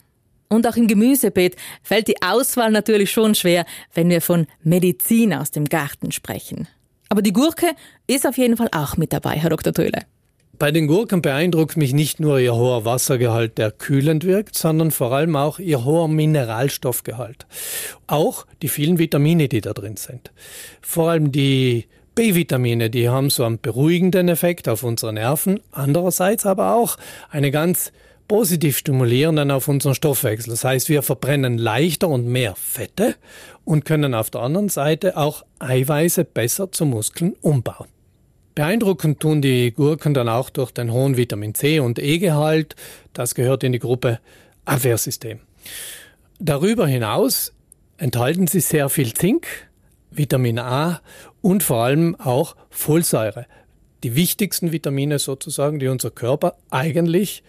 Und 0.50 0.68
auch 0.68 0.76
im 0.76 0.90
Gemüsebeet 0.90 1.56
fällt 1.82 2.10
die 2.10 2.22
Auswahl 2.22 2.72
natürlich 2.72 3.10
schon 3.10 3.36
schwer, 3.36 3.66
wenn 3.94 4.10
wir 4.10 4.20
von 4.20 4.48
Medizin 4.64 5.34
aus 5.34 5.52
dem 5.52 5.64
Garten 5.64 6.12
sprechen. 6.12 6.68
Aber 7.08 7.22
die 7.22 7.32
Gurke 7.32 7.68
ist 8.06 8.28
auf 8.28 8.38
jeden 8.38 8.58
Fall 8.58 8.70
auch 8.74 8.98
mit 8.98 9.14
dabei, 9.14 9.38
Herr 9.38 9.52
Dr. 9.52 9.72
Töhle. 9.72 10.02
Bei 10.64 10.72
den 10.72 10.88
Gurken 10.88 11.22
beeindruckt 11.22 11.76
mich 11.76 11.92
nicht 11.92 12.22
nur 12.22 12.40
ihr 12.40 12.56
hoher 12.56 12.86
Wassergehalt, 12.86 13.58
der 13.58 13.70
kühlend 13.70 14.24
wirkt, 14.24 14.58
sondern 14.58 14.92
vor 14.92 15.12
allem 15.12 15.36
auch 15.36 15.60
ihr 15.60 15.84
hoher 15.84 16.08
Mineralstoffgehalt. 16.08 17.48
Auch 18.08 18.46
die 18.62 18.70
vielen 18.70 18.98
Vitamine, 18.98 19.50
die 19.50 19.60
da 19.60 19.74
drin 19.74 19.98
sind. 19.98 20.32
Vor 20.82 21.10
allem 21.10 21.34
die 21.34 21.88
B-Vitamine, 22.16 22.90
die 22.90 23.10
haben 23.10 23.30
so 23.30 23.44
einen 23.44 23.60
beruhigenden 23.60 24.30
Effekt 24.30 24.70
auf 24.70 24.84
unsere 24.84 25.12
Nerven, 25.12 25.60
andererseits 25.74 26.46
aber 26.46 26.76
auch 26.76 26.96
eine 27.30 27.52
ganz 27.52 27.92
positiv 28.30 28.78
stimulierenden 28.78 29.52
auf 29.52 29.68
unseren 29.68 29.96
Stoffwechsel. 29.96 30.52
Das 30.52 30.64
heißt, 30.64 30.88
wir 30.88 31.02
verbrennen 31.02 31.58
leichter 31.58 32.08
und 32.08 32.26
mehr 32.26 32.56
Fette 32.56 33.16
und 33.66 33.84
können 33.84 34.14
auf 34.14 34.30
der 34.30 34.40
anderen 34.40 34.70
Seite 34.70 35.18
auch 35.18 35.44
Eiweiße 35.60 36.24
besser 36.24 36.72
zu 36.72 36.86
Muskeln 36.86 37.34
umbauen. 37.42 37.93
Beeindruckend 38.56 39.20
tun 39.20 39.42
die 39.42 39.72
Gurken 39.72 40.14
dann 40.14 40.30
auch 40.30 40.50
durch 40.50 40.72
den 40.72 40.92
hohen 40.92 41.18
Vitamin 41.18 41.56
C 41.56 41.80
und 41.80 41.98
E-Gehalt. 41.98 42.76
Das 43.14 43.34
gehört 43.34 43.64
in 43.64 43.72
die 43.72 43.80
Gruppe 43.80 44.20
Abwehrsystem. 44.66 45.40
Darüber 46.40 46.88
hinaus 46.88 47.54
enthalten 47.98 48.48
sie 48.48 48.60
sehr 48.60 48.90
viel 48.90 49.14
Zink, 49.14 49.48
Vitamin 50.12 50.60
A 50.60 51.02
und 51.42 51.64
vor 51.64 51.84
allem 51.84 52.16
auch 52.20 52.56
Folsäure. 52.70 53.48
Die 54.04 54.16
wichtigsten 54.16 54.72
Vitamine 54.72 55.18
sozusagen, 55.18 55.80
die 55.80 55.88
unser 55.88 56.12
Körper 56.12 56.56
eigentlich 56.70 57.44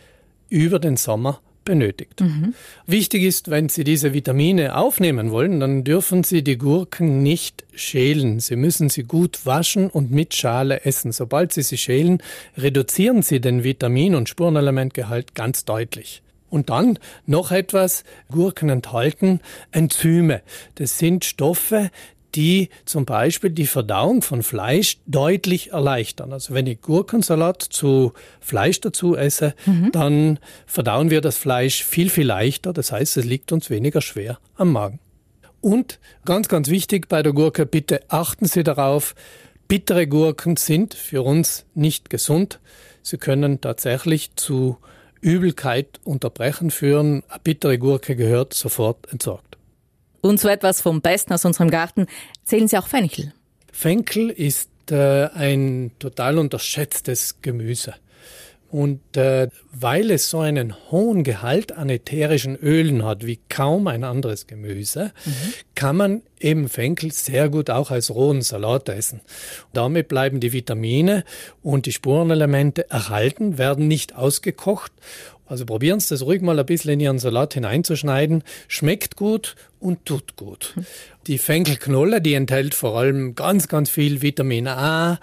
über 0.49 0.79
den 0.79 0.97
Sommer 0.97 1.41
benötigt. 1.65 2.21
Mhm. 2.21 2.55
Wichtig 2.87 3.23
ist, 3.23 3.51
wenn 3.51 3.69
Sie 3.69 3.85
diese 3.85 4.13
Vitamine 4.13 4.77
aufnehmen 4.77 5.31
wollen, 5.31 5.61
dann 5.61 5.85
dürfen 5.85 6.25
Sie 6.25 6.43
die 6.43 6.59
Gurken 6.59 7.23
nicht 7.23 7.65
schälen. 7.75 8.41
Sie 8.41 8.57
müssen 8.57 8.89
sie 8.89 9.03
gut 9.03 9.47
waschen 9.47 9.89
und 9.89 10.11
mit 10.11 10.35
Schale 10.35 10.85
essen. 10.85 11.13
Sobald 11.13 11.53
Sie 11.53 11.63
sie 11.63 11.79
schälen, 11.79 12.23
reduzieren 12.57 13.23
Sie 13.23 13.41
den 13.41 13.65
Vitamin- 13.65 14.15
und 14.15 14.29
Spurenelementgehalt 14.29 15.35
ganz 15.35 15.65
deutlich. 15.65 16.23
Und 16.51 16.71
dann 16.71 17.01
noch 17.27 17.51
etwas, 17.51 18.05
Gurken 18.31 18.69
enthalten 18.69 19.41
Enzyme. 19.73 20.41
Das 20.77 20.99
sind 20.99 21.25
Stoffe, 21.25 21.91
die 22.35 22.69
zum 22.85 23.05
Beispiel 23.05 23.51
die 23.51 23.67
Verdauung 23.67 24.23
von 24.23 24.43
Fleisch 24.43 24.99
deutlich 25.07 25.73
erleichtern. 25.73 26.33
Also 26.33 26.55
wenn 26.55 26.67
ich 26.67 26.81
Gurkensalat 26.81 27.63
zu 27.63 28.13
Fleisch 28.41 28.81
dazu 28.81 29.17
esse, 29.17 29.55
mhm. 29.67 29.93
dann 29.93 30.39
verdauen 30.67 31.11
wir 31.11 31.21
das 31.21 31.37
Fleisch 31.37 31.85
viel, 31.85 32.11
viel 32.11 32.27
leichter. 32.27 32.73
Das 32.73 32.93
heißt, 32.93 33.17
es 33.17 33.25
liegt 33.25 33.53
uns 33.53 33.71
weniger 33.71 34.01
schwer 34.01 34.39
am 34.57 34.73
Magen. 34.73 34.99
Und 35.61 35.99
ganz, 36.25 36.49
ganz 36.49 36.69
wichtig 36.69 37.09
bei 37.09 37.23
der 37.23 37.33
Gurke, 37.33 37.65
bitte 37.65 38.03
achten 38.09 38.47
Sie 38.47 38.65
darauf, 38.65 39.15
bittere 39.67 40.07
Gurken 40.07 40.57
sind 40.57 40.93
für 40.93 41.23
uns 41.23 41.65
nicht 41.75 42.11
gesund. 42.11 42.61
Sie 43.03 43.17
können 43.17 43.61
tatsächlich 43.61 44.37
zu 44.37 44.77
Übelkeit, 45.23 46.01
Unterbrechen 46.05 46.71
führen. 46.71 47.23
Eine 47.29 47.41
bittere 47.43 47.79
Gurke 47.79 48.15
gehört 48.15 48.53
sofort 48.53 49.11
entsorgt. 49.11 49.54
Und 50.25 50.41
so 50.41 50.49
etwas 50.49 50.81
vom 50.81 51.03
Besten 51.03 51.35
aus 51.35 51.45
unserem 51.45 51.71
Garten 51.71 52.07
zählen 52.47 52.67
Sie 52.67 52.79
auch 52.79 52.87
Fenchel. 52.87 53.35
Fenchel 53.71 54.31
ist 54.31 54.71
äh, 54.91 55.27
ein 55.27 55.91
total 55.99 56.39
unterschätztes 56.39 57.43
Gemüse. 57.43 57.93
Und 58.71 59.19
äh, 59.19 59.49
weil 59.71 60.11
es 60.11 60.31
so 60.31 60.41
einen 60.41 60.75
hohen 60.91 61.25
Gehalt 61.25 61.73
an 61.73 61.91
ätherischen 61.91 62.57
Ölen 62.57 63.05
hat, 63.05 63.27
wie 63.27 63.39
kaum 63.51 63.87
ein 63.87 64.03
anderes 64.03 64.47
Gemüse, 64.47 65.13
mhm. 65.27 65.33
kann 65.75 65.97
man 65.97 66.23
eben 66.41 66.71
Fenchel 66.71 67.13
sehr 67.13 67.51
gut 67.51 67.69
auch 67.69 67.91
als 67.91 68.13
rohen 68.13 68.41
Salat 68.41 68.89
essen. 68.89 69.21
Damit 69.75 70.09
bleiben 70.09 70.41
die 70.41 70.55
Vitamine 70.55 71.25
und 71.63 71.85
die 71.85 71.93
Spurenelemente 71.93 72.91
erhalten, 72.91 73.59
werden 73.59 73.89
nicht 73.89 74.17
ausgekocht 74.17 74.91
also 75.55 75.67
probieren 75.67 76.01
Sie 76.01 76.09
das 76.09 76.23
ruhig 76.23 76.43
mal 76.43 76.59
ein 76.59 76.67
bisschen 76.67 76.95
in 76.95 77.01
Ihren 77.01 77.21
Salat 77.21 77.55
hineinzuschneiden. 77.55 78.43
Schmeckt 78.67 79.15
gut 79.15 79.55
und 79.79 80.05
tut 80.05 80.35
gut. 80.35 80.75
Die 81.29 81.39
Fenkelknolle, 81.39 82.21
die 82.21 82.35
enthält 82.35 82.75
vor 82.75 82.99
allem 82.99 83.37
ganz, 83.37 83.69
ganz 83.69 83.89
viel 83.89 84.21
Vitamin 84.21 84.67
A, 84.67 85.21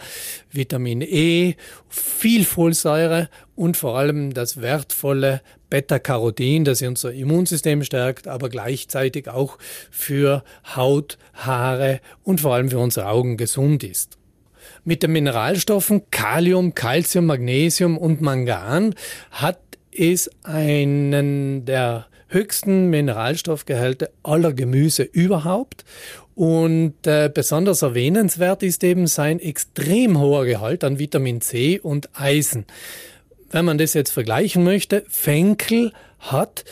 Vitamin 0.50 1.02
E, 1.02 1.56
viel 1.90 2.46
Folsäure 2.46 3.28
und 3.58 3.76
vor 3.76 3.98
allem 3.98 4.34
das 4.34 4.62
wertvolle 4.62 5.42
Beta-Carotin, 5.70 6.64
das 6.64 6.82
unser 6.82 7.12
Immunsystem 7.12 7.84
stärkt, 7.84 8.30
aber 8.30 8.48
gleichzeitig 8.48 9.28
auch 9.28 9.58
für 9.90 10.46
Haut, 10.78 11.18
Haare 11.34 12.00
und 12.24 12.40
vor 12.40 12.56
allem 12.56 12.70
für 12.70 12.80
unsere 12.80 13.08
Augen 13.08 13.36
gesund 13.36 13.84
ist. 13.84 14.18
Mit 14.86 15.04
den 15.04 15.12
Mineralstoffen 15.12 16.10
Kalium, 16.10 16.74
Calcium, 16.74 17.26
Magnesium 17.26 17.98
und 17.98 18.22
Mangan 18.22 18.96
hat 19.32 19.60
ist 19.92 20.32
einen 20.44 21.66
der 21.66 22.08
höchsten 22.28 22.90
Mineralstoffgehalte 22.90 24.12
aller 24.24 24.54
Gemüse 24.54 25.04
überhaupt. 25.04 25.84
Und 26.34 27.06
äh, 27.06 27.30
besonders 27.34 27.82
erwähnenswert 27.82 28.64
ist 28.64 28.84
eben 28.84 29.08
sein 29.08 29.40
extrem 29.40 30.20
hoher 30.20 30.46
Gehalt 30.46 30.84
an 30.84 30.98
Vitamin 30.98 31.42
C 31.42 31.80
und 31.80 32.10
Eisen. 32.14 32.66
Wenn 33.52 33.66
man 33.66 33.78
das 33.78 33.94
jetzt 33.94 34.12
vergleichen 34.12 34.64
möchte, 34.64 35.04
Fenkel 35.10 35.92
hat 36.20 36.64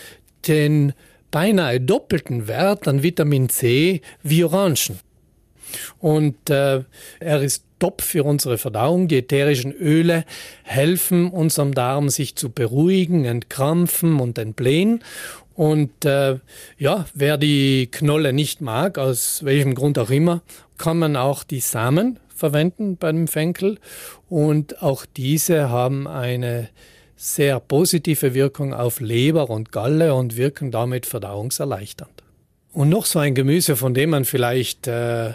den 0.47 0.93
beinahe 1.29 1.81
doppelten 1.81 2.47
Wert 2.47 2.87
an 2.87 3.03
Vitamin 3.03 3.49
C 3.49 4.01
wie 4.23 4.43
Orangen. 4.43 4.99
Und 5.99 6.49
äh, 6.49 6.83
er 7.19 7.41
ist 7.41 7.63
top 7.79 8.01
für 8.01 8.23
unsere 8.23 8.57
Verdauung. 8.57 9.07
Die 9.07 9.17
ätherischen 9.17 9.73
Öle 9.73 10.25
helfen 10.63 11.29
unserem 11.29 11.73
Darm, 11.73 12.09
sich 12.09 12.35
zu 12.35 12.49
beruhigen, 12.49 13.25
entkrampfen 13.25 14.19
und 14.19 14.37
entblähen. 14.37 15.03
Und 15.55 16.05
äh, 16.05 16.39
ja, 16.77 17.05
wer 17.13 17.37
die 17.37 17.87
Knolle 17.91 18.31
nicht 18.33 18.61
mag, 18.61 18.97
aus 18.97 19.43
welchem 19.43 19.75
Grund 19.75 19.99
auch 19.99 20.09
immer, 20.09 20.41
kann 20.77 20.97
man 20.99 21.15
auch 21.15 21.43
die 21.43 21.59
Samen 21.59 22.19
verwenden 22.33 22.95
beim 22.97 23.27
Fenkel. 23.27 23.77
Und 24.29 24.81
auch 24.81 25.05
diese 25.05 25.69
haben 25.69 26.07
eine 26.07 26.69
sehr 27.17 27.59
positive 27.59 28.33
Wirkung 28.33 28.73
auf 28.73 29.01
Leber 29.01 29.49
und 29.49 29.73
Galle 29.73 30.13
und 30.13 30.37
wirken 30.37 30.71
damit 30.71 31.05
verdauungserleichternd. 31.05 32.23
Und 32.71 32.87
noch 32.87 33.05
so 33.05 33.19
ein 33.19 33.35
Gemüse, 33.35 33.75
von 33.75 33.93
dem 33.93 34.11
man 34.11 34.23
vielleicht 34.23 34.87
äh, 34.87 35.33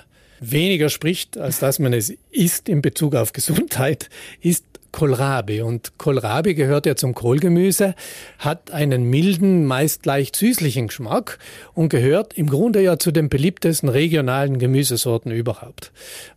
weniger 0.50 0.88
spricht, 0.88 1.38
als 1.38 1.58
dass 1.58 1.78
man 1.78 1.92
es 1.92 2.12
isst 2.30 2.68
in 2.68 2.82
Bezug 2.82 3.14
auf 3.14 3.32
Gesundheit, 3.32 4.08
ist 4.40 4.64
Kohlrabi. 4.94 5.60
Und 5.60 5.98
Kohlrabi 5.98 6.54
gehört 6.54 6.86
ja 6.86 6.94
zum 6.94 7.14
Kohlgemüse, 7.14 7.96
hat 8.38 8.70
einen 8.70 9.10
milden, 9.10 9.64
meist 9.64 10.06
leicht 10.06 10.36
süßlichen 10.36 10.86
Geschmack 10.86 11.40
und 11.74 11.88
gehört 11.88 12.34
im 12.34 12.48
Grunde 12.48 12.80
ja 12.80 12.96
zu 12.96 13.10
den 13.10 13.28
beliebtesten 13.28 13.88
regionalen 13.88 14.58
Gemüsesorten 14.60 15.32
überhaupt. 15.32 15.90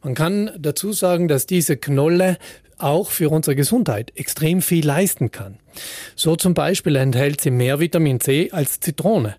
Man 0.03 0.15
kann 0.15 0.49
dazu 0.57 0.91
sagen, 0.91 1.27
dass 1.27 1.45
diese 1.45 1.77
Knolle 1.77 2.37
auch 2.79 3.11
für 3.11 3.29
unsere 3.29 3.55
Gesundheit 3.55 4.11
extrem 4.15 4.63
viel 4.63 4.85
leisten 4.85 5.31
kann. 5.31 5.59
So 6.15 6.35
zum 6.35 6.55
Beispiel 6.55 6.95
enthält 6.95 7.41
sie 7.41 7.51
mehr 7.51 7.79
Vitamin 7.79 8.19
C 8.19 8.49
als 8.51 8.79
Zitrone. 8.79 9.35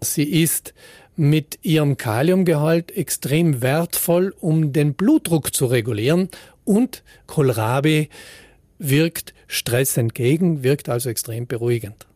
Sie 0.00 0.24
ist 0.24 0.72
mit 1.16 1.58
ihrem 1.62 1.96
Kaliumgehalt 1.96 2.96
extrem 2.96 3.62
wertvoll, 3.62 4.34
um 4.40 4.72
den 4.72 4.94
Blutdruck 4.94 5.54
zu 5.54 5.66
regulieren 5.66 6.28
und 6.64 7.02
Kohlrabi 7.26 8.08
wirkt 8.78 9.34
Stress 9.46 9.96
entgegen, 9.96 10.62
wirkt 10.62 10.88
also 10.88 11.10
extrem 11.10 11.46
beruhigend. 11.46 12.06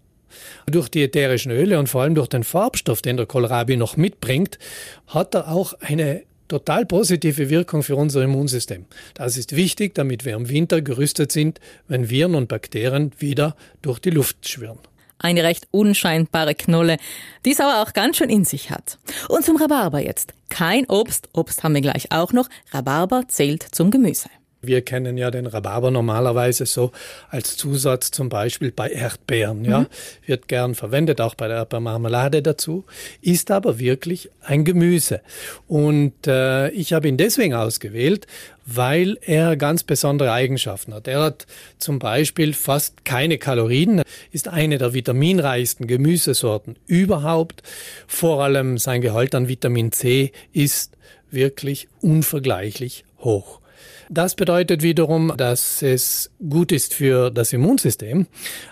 Durch 0.67 0.89
die 0.89 1.03
ätherischen 1.03 1.53
Öle 1.53 1.79
und 1.79 1.89
vor 1.89 2.03
allem 2.03 2.15
durch 2.15 2.29
den 2.29 2.45
Farbstoff, 2.45 3.03
den 3.03 3.17
der 3.17 3.27
Kohlrabi 3.27 3.77
noch 3.77 3.97
mitbringt, 3.97 4.59
hat 5.07 5.35
er 5.35 5.49
auch 5.49 5.75
eine 5.81 6.23
total 6.49 6.87
positive 6.87 7.51
Wirkung 7.51 7.83
für 7.83 7.97
unser 7.97 8.23
Immunsystem. 8.23 8.87
Das 9.15 9.37
ist 9.37 9.57
wichtig, 9.57 9.95
damit 9.95 10.25
wir 10.25 10.35
im 10.35 10.49
Winter 10.49 10.83
gerüstet 10.83 11.33
sind, 11.33 11.61
wenn 11.89 12.11
Viren 12.11 12.35
und 12.35 12.49
Bakterien 12.49 13.13
wieder 13.19 13.57
durch 13.83 13.99
die 13.99 14.11
Luft 14.11 14.49
schwirren. 14.49 14.79
Eine 15.19 15.45
recht 15.45 15.69
unscheinbare 15.71 16.55
Knolle, 16.55 16.99
die 17.45 17.53
es 17.53 17.61
aber 17.61 17.83
auch 17.83 17.93
ganz 17.93 18.17
schön 18.17 18.31
in 18.31 18.45
sich 18.45 18.71
hat. 18.71 18.99
Und 19.29 19.45
zum 19.45 19.57
Rhabarber 19.57 20.01
jetzt. 20.01 20.35
Kein 20.49 20.87
Obst, 20.89 21.29
Obst 21.33 21.65
haben 21.65 21.75
wir 21.75 21.81
gleich 21.81 22.13
auch 22.13 22.33
noch. 22.33 22.49
Rhabarber 22.73 23.25
zählt 23.29 23.63
zum 23.63 23.91
Gemüse. 23.91 24.29
Wir 24.63 24.83
kennen 24.83 25.17
ja 25.17 25.31
den 25.31 25.47
Rhabarber 25.47 25.91
normalerweise 25.91 26.67
so 26.67 26.91
als 27.29 27.57
Zusatz 27.57 28.11
zum 28.11 28.29
Beispiel 28.29 28.73
bei 28.73 28.89
Erdbeeren. 28.89 29.65
Ja, 29.65 29.81
mhm. 29.81 29.87
wird 30.25 30.49
gern 30.49 30.75
verwendet, 30.75 31.21
auch 31.21 31.35
bei 31.35 31.47
der 31.47 31.59
Erdbeermarmelade 31.59 32.43
dazu. 32.43 32.85
Ist 33.21 33.51
aber 33.51 33.79
wirklich 33.79 34.31
ein 34.41 34.65
Gemüse. 34.65 35.21
Und 35.69 36.27
äh, 36.27 36.71
ich 36.71 36.93
habe 36.93 37.07
ihn 37.09 37.17
deswegen 37.17 37.55
ausgewählt, 37.55 38.27
weil 38.65 39.19
er 39.21 39.57
ganz 39.57 39.85
besondere 39.85 40.33
Eigenschaften 40.33 40.93
hat. 40.93 41.07
Er 41.07 41.23
hat 41.23 41.47
zum 41.79 41.99
Beispiel 41.99 42.53
fast 42.53 43.05
keine 43.05 43.39
Kalorien, 43.39 44.03
ist 44.33 44.49
eine 44.49 44.79
der 44.79 44.93
vitaminreichsten 44.93 45.87
Gemüsesorten 45.87 46.77
überhaupt. 46.87 47.63
Vor 48.09 48.43
allem 48.43 48.79
sein 48.79 49.01
Gehalt 49.01 49.35
an 49.35 49.49
Vitamin 49.49 49.93
C 49.93 50.33
ist 50.53 50.97
wirklich 51.31 51.89
unvergleichlich 52.01 53.05
hoch. 53.19 53.61
Das 54.09 54.35
bedeutet 54.35 54.83
wiederum, 54.83 55.33
dass 55.37 55.83
es 55.83 56.31
gut 56.49 56.73
ist 56.73 56.95
für 56.95 57.31
das 57.31 57.53
Immunsystem. 57.53 58.27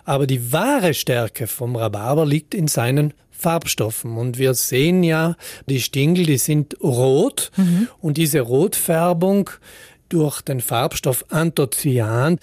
Aber 0.04 0.26
die 0.26 0.52
wahre 0.52 0.94
Stärke 0.94 1.46
vom 1.46 1.76
Rhabarber 1.76 2.26
liegt 2.26 2.54
in 2.54 2.68
seinen 2.68 3.14
Farbstoffen. 3.30 4.16
Und 4.16 4.38
wir 4.38 4.54
sehen 4.54 5.02
ja, 5.02 5.36
die 5.68 5.80
Stingel, 5.80 6.26
die 6.26 6.38
sind 6.38 6.80
rot. 6.82 7.50
Mhm. 7.56 7.88
Und 8.00 8.16
diese 8.16 8.40
Rotfärbung 8.40 9.50
durch 10.08 10.40
den 10.40 10.60
Farbstoff 10.60 11.24
Anthocyan 11.28 12.38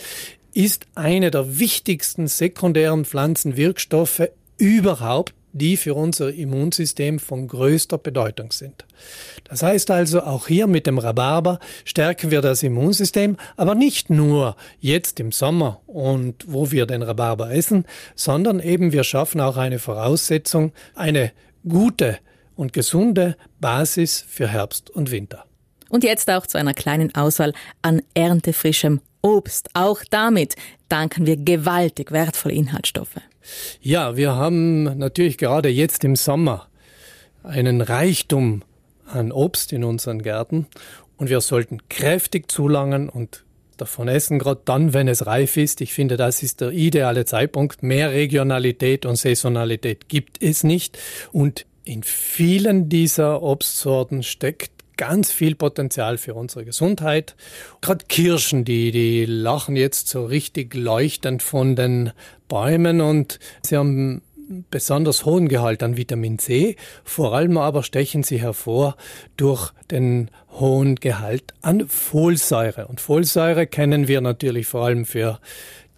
ist 0.53 0.85
eine 0.95 1.31
der 1.31 1.59
wichtigsten 1.59 2.27
sekundären 2.27 3.05
Pflanzenwirkstoffe 3.05 4.29
überhaupt 4.57 5.33
die 5.53 5.77
für 5.77 5.93
unser 5.93 6.34
Immunsystem 6.34 7.20
von 7.20 7.48
größter 7.48 7.98
Bedeutung 7.98 8.51
sind. 8.51 8.86
Das 9.43 9.63
heißt 9.63 9.91
also, 9.91 10.22
auch 10.22 10.48
hier 10.48 10.67
mit 10.67 10.88
dem 10.88 10.98
Rhabarber 10.98 11.60
stärken 11.86 12.31
wir 12.31 12.41
das 12.41 12.63
Immunsystem, 12.63 13.38
aber 13.58 13.75
nicht 13.75 14.10
nur 14.10 14.55
jetzt 14.79 15.20
im 15.20 15.31
Sommer 15.31 15.81
und 15.88 16.46
wo 16.48 16.72
wir 16.72 16.86
den 16.86 17.01
Rhabarber 17.01 17.51
essen, 17.51 17.86
sondern 18.15 18.60
eben 18.60 18.91
wir 18.91 19.03
schaffen 19.03 19.41
auch 19.41 19.58
eine 19.58 19.79
Voraussetzung, 19.79 20.72
eine 20.96 21.31
gute 21.67 22.17
und 22.55 22.74
gesunde 22.74 23.36
Basis 23.60 24.24
für 24.27 24.48
Herbst 24.48 24.89
und 24.89 25.12
Winter. 25.12 25.46
Und 25.91 26.05
jetzt 26.05 26.29
auch 26.29 26.48
zu 26.48 26.57
einer 26.57 26.74
kleinen 26.74 27.13
Auswahl 27.15 27.53
an 27.81 28.01
erntefrischem 28.13 29.01
Obst. 29.21 29.69
Auch 29.74 30.00
damit 30.10 30.55
danken 30.88 31.25
wir 31.25 31.36
gewaltig 31.36 32.12
wertvolle 32.12 32.55
Inhaltsstoffe. 32.55 33.19
Ja, 33.81 34.15
wir 34.15 34.36
haben 34.36 34.83
natürlich 34.98 35.38
gerade 35.38 35.67
jetzt 35.67 36.05
im 36.05 36.15
Sommer 36.15 36.67
einen 37.43 37.81
Reichtum 37.81 38.63
an 39.05 39.33
Obst 39.33 39.74
in 39.74 39.83
unseren 39.83 40.21
Gärten 40.21 40.67
und 41.17 41.29
wir 41.29 41.41
sollten 41.41 41.79
kräftig 41.89 42.50
zulangen 42.50 43.10
und 43.10 43.43
davon 43.75 44.07
essen, 44.07 44.39
gerade 44.39 44.62
dann, 44.63 44.93
wenn 44.93 45.10
es 45.10 45.25
reif 45.25 45.57
ist. 45.57 45.81
Ich 45.81 45.93
finde, 45.93 46.15
das 46.15 46.41
ist 46.41 46.62
der 46.62 46.71
ideale 46.71 47.25
Zeitpunkt. 47.25 47.83
Mehr 47.83 48.12
Regionalität 48.12 49.05
und 49.05 49.17
Saisonalität 49.17 50.07
gibt 50.07 50.41
es 50.41 50.63
nicht. 50.63 50.98
Und 51.33 51.65
in 51.83 52.03
vielen 52.03 52.88
dieser 52.88 53.41
Obstsorten 53.41 54.24
steckt 54.24 54.71
ganz 55.01 55.31
viel 55.31 55.55
Potenzial 55.55 56.20
für 56.20 56.36
unsere 56.36 56.63
Gesundheit. 56.63 57.36
Gerade 57.81 58.05
Kirschen, 58.08 58.65
die, 58.65 58.91
die 58.91 59.25
lachen 59.25 59.75
jetzt 59.75 60.10
so 60.10 60.25
richtig 60.25 60.75
leuchtend 60.75 61.41
von 61.41 61.75
den 61.75 62.12
Bäumen 62.48 63.01
und 63.01 63.39
sie 63.63 63.77
haben 63.77 64.22
besonders 64.70 65.25
hohen 65.25 65.48
Gehalt 65.48 65.81
an 65.81 65.98
Vitamin 65.98 66.37
C, 66.37 66.75
vor 67.03 67.33
allem 67.33 67.57
aber 67.57 67.81
stechen 67.81 68.22
sie 68.22 68.40
hervor 68.40 68.96
durch 69.37 69.72
den 69.90 70.29
hohen 70.51 70.98
Gehalt 70.98 71.55
an 71.64 71.87
Folsäure. 71.87 72.85
Und 72.85 73.01
Folsäure 73.01 73.66
kennen 73.66 74.07
wir 74.07 74.22
natürlich 74.22 74.68
vor 74.68 74.85
allem 74.85 75.05
für 75.05 75.40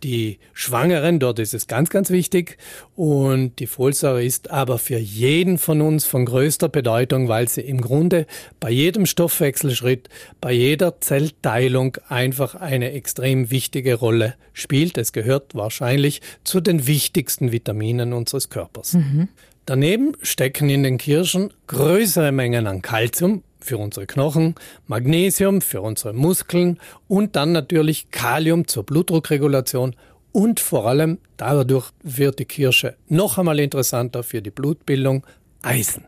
die 0.04 0.40
Schwangeren, 0.54 1.20
dort 1.20 1.40
ist 1.40 1.54
es 1.54 1.68
ganz, 1.68 1.90
ganz 1.90 2.10
wichtig. 2.10 2.58
Und 2.96 3.60
die 3.60 3.68
Folsäure 3.68 4.24
ist 4.24 4.52
aber 4.52 4.78
für 4.78 4.98
jeden 4.98 5.58
von 5.58 5.82
uns 5.82 6.06
von 6.06 6.26
größter 6.26 6.70
Bedeutung, 6.70 7.28
weil 7.28 7.48
sie 7.48 7.62
im 7.62 7.82
Grunde 7.82 8.28
bei 8.60 8.70
jedem 8.70 9.06
Stoffwechselschritt, 9.06 10.10
bei 10.42 10.52
jeder 10.52 11.00
Zellteilung 11.02 11.98
einfach 12.10 12.56
eine 12.56 12.92
extrem 12.92 13.50
wichtige 13.50 13.96
Rolle 13.96 14.36
spielt. 14.52 14.98
Es 14.98 15.14
gehört 15.14 15.56
wahrscheinlich 15.56 16.22
zu 16.44 16.60
den 16.62 16.86
wichtigsten 16.86 17.52
Vitaminen 17.52 18.14
unseres 18.14 18.50
Körpers. 18.50 18.94
Mhm. 18.94 19.30
Daneben 19.66 20.12
stecken 20.22 20.70
in 20.70 20.84
den 20.84 20.98
Kirschen 20.98 21.54
größere 21.68 22.34
Mengen 22.34 22.68
an 22.68 22.82
Kalzium, 22.82 23.44
für 23.64 23.78
unsere 23.78 24.06
Knochen, 24.06 24.56
Magnesium 24.88 25.62
für 25.62 25.82
unsere 25.82 26.14
Muskeln 26.14 26.80
und 27.08 27.36
dann 27.36 27.52
natürlich 27.52 28.12
Kalium 28.12 28.68
zur 28.68 28.84
Blutdruckregulation 28.84 29.96
und 30.32 30.60
vor 30.60 30.88
allem 30.88 31.20
dadurch 31.38 31.92
wird 32.02 32.40
die 32.40 32.46
Kirsche 32.46 32.96
noch 33.08 33.38
einmal 33.38 33.60
interessanter 33.60 34.24
für 34.24 34.42
die 34.42 34.50
Blutbildung 34.50 35.26
Eisen. 35.62 36.06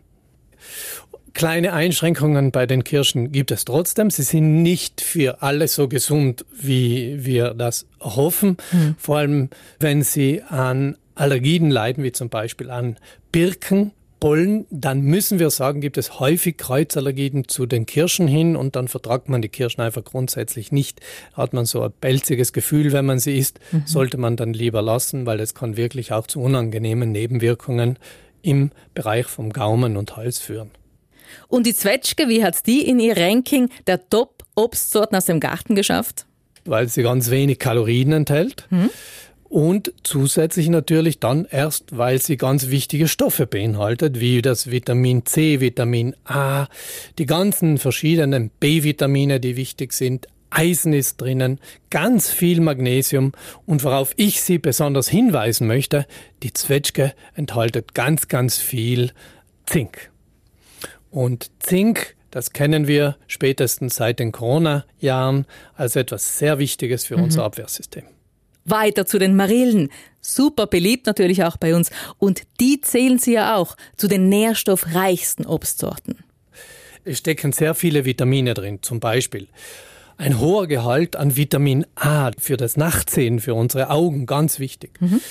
Kleine 1.33 1.73
Einschränkungen 1.73 2.51
bei 2.51 2.65
den 2.65 2.83
Kirschen 2.83 3.31
gibt 3.31 3.51
es 3.51 3.65
trotzdem. 3.65 4.09
Sie 4.09 4.23
sind 4.23 4.63
nicht 4.63 5.01
für 5.01 5.41
alle 5.41 5.67
so 5.67 5.89
gesund, 5.89 6.45
wie 6.57 7.25
wir 7.25 7.53
das 7.53 7.87
hoffen. 7.99 8.55
Mhm. 8.71 8.95
Vor 8.97 9.17
allem, 9.17 9.49
wenn 9.79 10.01
sie 10.01 10.41
an 10.43 10.97
Allergien 11.13 11.69
leiden, 11.69 12.03
wie 12.05 12.13
zum 12.13 12.29
Beispiel 12.29 12.71
an 12.71 12.97
Birken 13.33 13.91
Pollen, 14.25 14.65
dann 14.71 15.01
müssen 15.01 15.37
wir 15.37 15.51
sagen, 15.51 15.81
gibt 15.81 15.99
es 15.99 16.19
häufig 16.19 16.57
Kreuzallergien 16.57 17.47
zu 17.47 17.67
den 17.67 17.85
Kirschen 17.85 18.27
hin 18.27 18.55
und 18.55 18.75
dann 18.75 18.87
vertragt 18.87 19.29
man 19.29 19.43
die 19.43 19.49
Kirschen 19.49 19.81
einfach 19.81 20.03
grundsätzlich 20.03 20.71
nicht. 20.71 20.99
Hat 21.33 21.53
man 21.53 21.65
so 21.65 21.83
ein 21.83 21.91
pelziges 22.01 22.51
Gefühl, 22.51 22.91
wenn 22.91 23.05
man 23.05 23.19
sie 23.19 23.37
isst, 23.37 23.59
mhm. 23.71 23.83
sollte 23.85 24.17
man 24.17 24.35
dann 24.35 24.51
lieber 24.51 24.81
lassen, 24.81 25.27
weil 25.27 25.39
es 25.39 25.53
kann 25.53 25.77
wirklich 25.77 26.11
auch 26.11 26.25
zu 26.25 26.41
unangenehmen 26.41 27.11
Nebenwirkungen 27.11 27.99
im 28.41 28.71
Bereich 28.95 29.27
vom 29.27 29.53
Gaumen 29.53 29.95
und 29.95 30.17
Hals 30.17 30.39
führen. 30.39 30.71
Und 31.47 31.67
die 31.67 31.75
Zwetschge, 31.75 32.27
wie 32.27 32.43
hat 32.43 32.65
die 32.65 32.81
in 32.81 32.99
ihr 32.99 33.15
Ranking 33.15 33.69
der 33.85 34.09
Top-Obstsorten 34.09 35.15
aus 35.15 35.25
dem 35.25 35.39
Garten 35.39 35.75
geschafft? 35.75 36.25
Weil 36.65 36.87
sie 36.87 37.03
ganz 37.03 37.29
wenig 37.29 37.59
Kalorien 37.59 38.11
enthält. 38.11 38.65
Mhm 38.71 38.89
und 39.55 39.93
zusätzlich 40.03 40.67
natürlich 40.67 41.19
dann 41.19 41.45
erst, 41.49 41.97
weil 41.97 42.21
sie 42.21 42.35
ganz 42.35 42.67
wichtige 42.67 43.07
Stoffe 43.07 43.47
beinhaltet, 43.47 44.19
wie 44.19 44.41
das 44.41 44.69
Vitamin 44.69 45.25
C, 45.25 45.61
Vitamin 45.61 46.13
A, 46.25 46.67
die 47.17 47.25
ganzen 47.25 47.77
verschiedenen 47.77 48.49
B-Vitamine, 48.59 49.39
die 49.39 49.55
wichtig 49.55 49.93
sind. 49.93 50.27
Eisen 50.49 50.91
ist 50.91 51.21
drinnen, 51.21 51.61
ganz 51.89 52.29
viel 52.29 52.59
Magnesium 52.59 53.31
und 53.65 53.85
worauf 53.85 54.11
ich 54.17 54.41
Sie 54.41 54.57
besonders 54.57 55.07
hinweisen 55.07 55.67
möchte, 55.67 56.05
die 56.43 56.51
Zwetschge 56.51 57.13
enthaltet 57.33 57.93
ganz, 57.93 58.27
ganz 58.27 58.57
viel 58.57 59.13
Zink. 59.65 60.11
Und 61.11 61.49
Zink, 61.59 62.17
das 62.29 62.51
kennen 62.51 62.87
wir 62.87 63.15
spätestens 63.27 63.95
seit 63.95 64.19
den 64.19 64.33
Corona-Jahren 64.33 65.45
als 65.75 65.95
etwas 65.95 66.39
sehr 66.39 66.59
Wichtiges 66.59 67.05
für 67.05 67.15
mhm. 67.15 67.23
unser 67.23 67.45
Abwehrsystem. 67.45 68.03
Weiter 68.65 69.05
zu 69.05 69.19
den 69.19 69.35
Marillen. 69.35 69.89
Super 70.21 70.67
beliebt 70.67 71.05
natürlich 71.05 71.43
auch 71.43 71.57
bei 71.57 71.75
uns. 71.75 71.91
Und 72.17 72.41
die 72.59 72.81
zählen 72.81 73.19
sie 73.19 73.33
ja 73.33 73.55
auch 73.55 73.77
zu 73.95 74.07
den 74.07 74.27
nährstoffreichsten 74.29 75.45
Obstsorten. 75.45 76.23
Es 77.03 77.19
stecken 77.19 77.51
sehr 77.51 77.75
viele 77.75 78.03
Vitamine 78.03 78.55
drin, 78.55 78.79
zum 78.81 78.99
Beispiel 78.99 79.47
ein 80.17 80.39
hoher 80.39 80.67
Gehalt 80.67 81.15
an 81.15 81.35
Vitamin 81.35 81.85
A 81.95 82.31
für 82.39 82.57
das 82.57 82.77
Nachtsehen, 82.77 83.39
für 83.39 83.53
unsere 83.53 83.89
Augen, 83.89 84.25
ganz 84.25 84.59
wichtig. 84.59 84.99
Mhm. 85.01 85.21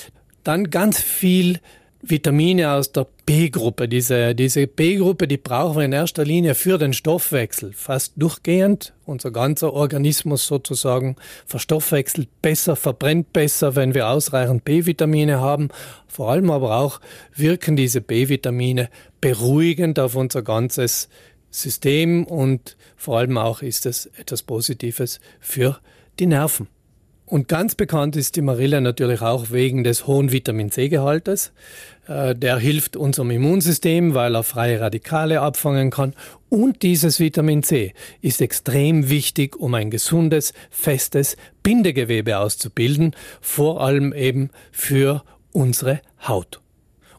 Dann 0.42 0.70
ganz 0.70 1.00
viel 1.00 1.58
Vitamine 2.06 2.72
aus 2.72 2.92
der 2.92 3.06
B-Gruppe. 3.24 3.88
Diese, 3.88 4.34
diese 4.34 4.66
B-Gruppe, 4.66 5.26
die 5.26 5.38
brauchen 5.38 5.78
wir 5.78 5.84
in 5.84 5.92
erster 5.92 6.24
Linie 6.24 6.54
für 6.54 6.76
den 6.76 6.92
Stoffwechsel. 6.92 7.72
Fast 7.72 8.12
durchgehend. 8.16 8.92
Unser 9.06 9.30
ganzer 9.30 9.72
Organismus 9.72 10.46
sozusagen 10.46 11.16
verstoffwechselt 11.46 12.28
besser, 12.42 12.76
verbrennt 12.76 13.32
besser, 13.32 13.76
wenn 13.76 13.94
wir 13.94 14.08
ausreichend 14.08 14.64
B-Vitamine 14.64 15.40
haben. 15.40 15.68
Vor 16.06 16.30
allem 16.30 16.50
aber 16.50 16.76
auch 16.76 17.00
wirken 17.34 17.76
diese 17.76 18.00
B-Vitamine 18.00 18.90
beruhigend 19.20 19.98
auf 19.98 20.14
unser 20.14 20.42
ganzes 20.42 21.08
System 21.50 22.24
und 22.24 22.76
vor 22.96 23.18
allem 23.18 23.38
auch 23.38 23.62
ist 23.62 23.86
es 23.86 24.06
etwas 24.18 24.42
Positives 24.42 25.20
für 25.40 25.78
die 26.18 26.26
Nerven. 26.26 26.68
Und 27.26 27.48
ganz 27.48 27.74
bekannt 27.74 28.16
ist 28.16 28.36
die 28.36 28.42
Marille 28.42 28.80
natürlich 28.80 29.22
auch 29.22 29.50
wegen 29.50 29.82
des 29.82 30.06
hohen 30.06 30.30
Vitamin 30.30 30.70
C-Gehaltes. 30.70 31.52
Äh, 32.06 32.34
der 32.34 32.58
hilft 32.58 32.96
unserem 32.96 33.30
Immunsystem, 33.30 34.14
weil 34.14 34.34
er 34.34 34.42
freie 34.42 34.80
Radikale 34.80 35.40
abfangen 35.40 35.90
kann. 35.90 36.14
Und 36.48 36.82
dieses 36.82 37.18
Vitamin 37.18 37.62
C 37.62 37.94
ist 38.20 38.40
extrem 38.42 39.08
wichtig, 39.08 39.56
um 39.56 39.74
ein 39.74 39.90
gesundes, 39.90 40.52
festes 40.70 41.36
Bindegewebe 41.62 42.38
auszubilden, 42.38 43.16
vor 43.40 43.80
allem 43.80 44.12
eben 44.12 44.50
für 44.70 45.24
unsere 45.52 46.00
Haut. 46.26 46.60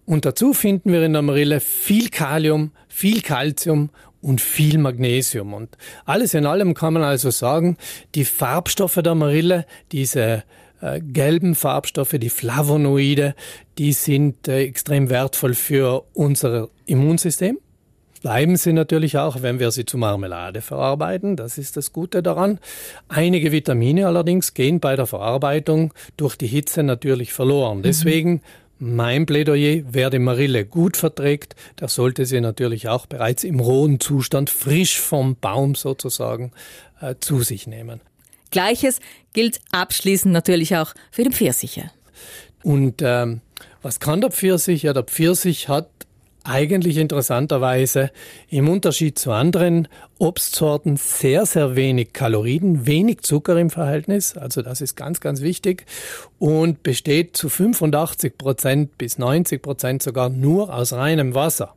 Und 0.06 0.26
dazu 0.26 0.54
finden 0.54 0.92
wir 0.92 1.04
in 1.04 1.14
der 1.14 1.24
Marille 1.24 1.60
viel 1.60 2.10
Kalium, 2.10 2.72
viel 2.88 3.22
Calcium 3.22 3.90
und 4.22 4.40
viel 4.40 4.78
Magnesium. 4.78 5.54
Und 5.56 5.78
alles 6.06 6.36
in 6.36 6.46
allem 6.46 6.76
kann 6.76 6.94
man 6.94 7.04
also 7.04 7.32
sagen, 7.32 7.78
die 8.14 8.26
Farbstoffe 8.26 9.00
der 9.04 9.16
Marille, 9.16 9.66
diese 9.92 10.44
äh, 10.82 11.00
gelben 11.02 11.56
Farbstoffe, 11.56 12.16
die 12.18 12.30
Flavonoide, 12.30 13.36
die 13.78 13.94
sind 13.94 14.48
äh, 14.48 14.64
extrem 14.64 15.10
wertvoll 15.10 15.54
für 15.54 16.06
unser 16.14 16.70
Immunsystem. 16.86 17.58
Bleiben 18.22 18.56
sie 18.56 18.74
natürlich 18.74 19.20
auch, 19.20 19.44
wenn 19.44 19.60
wir 19.60 19.70
sie 19.70 19.86
zu 19.86 20.00
Marmelade 20.00 20.62
verarbeiten. 20.62 21.36
Das 21.36 21.60
ist 21.60 21.78
das 21.78 21.94
Gute 21.94 22.24
daran. 22.24 22.60
Einige 23.08 23.52
Vitamine 23.52 24.08
allerdings 24.08 24.56
gehen 24.56 24.80
bei 24.80 24.96
der 24.96 25.06
Verarbeitung 25.06 25.94
durch 26.18 26.36
die 26.36 26.48
Hitze 26.48 26.82
natürlich 26.82 27.34
verloren. 27.34 27.80
Mhm. 27.80 27.84
Deswegen 27.84 28.42
mein 28.80 29.26
Plädoyer, 29.26 29.84
wer 29.92 30.10
die 30.10 30.20
Marille 30.20 30.66
gut 30.66 30.98
verträgt, 30.98 31.56
der 31.80 31.88
sollte 31.88 32.26
sie 32.26 32.42
natürlich 32.42 32.90
auch 32.90 33.06
bereits 33.06 33.44
im 33.44 33.60
rohen 33.60 34.00
Zustand, 34.00 34.50
frisch 34.50 35.00
vom 35.00 35.36
Baum 35.36 35.76
sozusagen, 35.76 36.52
äh, 37.02 37.16
zu 37.20 37.42
sich 37.42 37.68
nehmen. 37.68 38.02
Gleiches 38.52 39.00
gilt 39.34 39.60
abschließend 39.72 40.34
natürlich 40.34 40.76
auch 40.76 40.94
für 41.12 41.24
den 41.24 41.34
Pfirsiche. 41.34 41.92
Und 42.64 43.02
ähm, 43.02 43.42
was 43.82 44.00
kann 44.00 44.22
der 44.22 44.32
Pfirsich? 44.32 44.84
Ja, 44.84 44.94
der 44.94 45.04
Pfirsich 45.04 45.70
hat 45.70 45.90
eigentlich 46.46 46.98
interessanterweise 46.98 48.12
im 48.50 48.70
Unterschied 48.70 49.18
zu 49.18 49.32
anderen 49.32 49.88
Obstsorten 50.20 50.96
sehr, 50.96 51.46
sehr 51.46 51.76
wenig 51.76 52.14
Kalorien, 52.14 52.86
wenig 52.86 53.22
Zucker 53.22 53.58
im 53.58 53.70
Verhältnis. 53.70 54.38
Also 54.38 54.62
das 54.62 54.82
ist 54.82 54.96
ganz, 54.96 55.20
ganz 55.20 55.42
wichtig 55.42 55.86
und 56.40 56.84
besteht 56.84 57.36
zu 57.36 57.50
85 57.50 58.38
Prozent 58.38 58.98
bis 58.98 59.18
90 59.18 59.62
Pprozent 59.62 60.04
sogar 60.04 60.30
nur 60.30 60.74
aus 60.74 60.94
reinem 60.94 61.34
Wasser. 61.34 61.76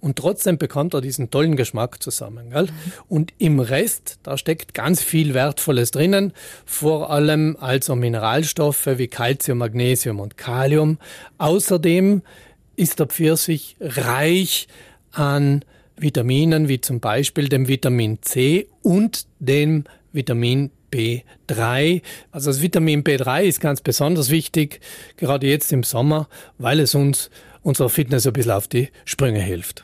Und 0.00 0.16
trotzdem 0.16 0.58
bekommt 0.58 0.94
er 0.94 1.00
diesen 1.00 1.30
tollen 1.30 1.56
Geschmack 1.56 2.02
zusammen. 2.02 2.50
Gell? 2.50 2.68
Und 3.08 3.32
im 3.38 3.60
Rest, 3.60 4.18
da 4.22 4.38
steckt 4.38 4.74
ganz 4.74 5.02
viel 5.02 5.34
Wertvolles 5.34 5.90
drinnen, 5.90 6.32
vor 6.64 7.10
allem 7.10 7.56
also 7.60 7.96
Mineralstoffe 7.96 8.86
wie 8.86 9.08
Calcium, 9.08 9.58
Magnesium 9.58 10.20
und 10.20 10.36
Kalium. 10.36 10.98
Außerdem 11.38 12.22
ist 12.76 13.00
der 13.00 13.06
Pfirsich 13.06 13.76
reich 13.80 14.68
an 15.12 15.64
Vitaminen, 15.96 16.68
wie 16.68 16.80
zum 16.80 17.00
Beispiel 17.00 17.48
dem 17.48 17.68
Vitamin 17.68 18.18
C 18.20 18.68
und 18.82 19.26
dem 19.38 19.84
Vitamin 20.12 20.70
B3. 20.92 22.02
Also 22.30 22.50
das 22.50 22.62
Vitamin 22.62 23.02
B3 23.02 23.44
ist 23.44 23.60
ganz 23.60 23.80
besonders 23.80 24.30
wichtig, 24.30 24.80
gerade 25.16 25.46
jetzt 25.46 25.72
im 25.72 25.82
Sommer, 25.82 26.28
weil 26.58 26.80
es 26.80 26.94
uns 26.94 27.30
unserer 27.66 27.88
Fitness 27.88 28.26
ein 28.26 28.32
bisschen 28.32 28.52
auf 28.52 28.68
die 28.68 28.90
Sprünge 29.04 29.40
hilft. 29.40 29.82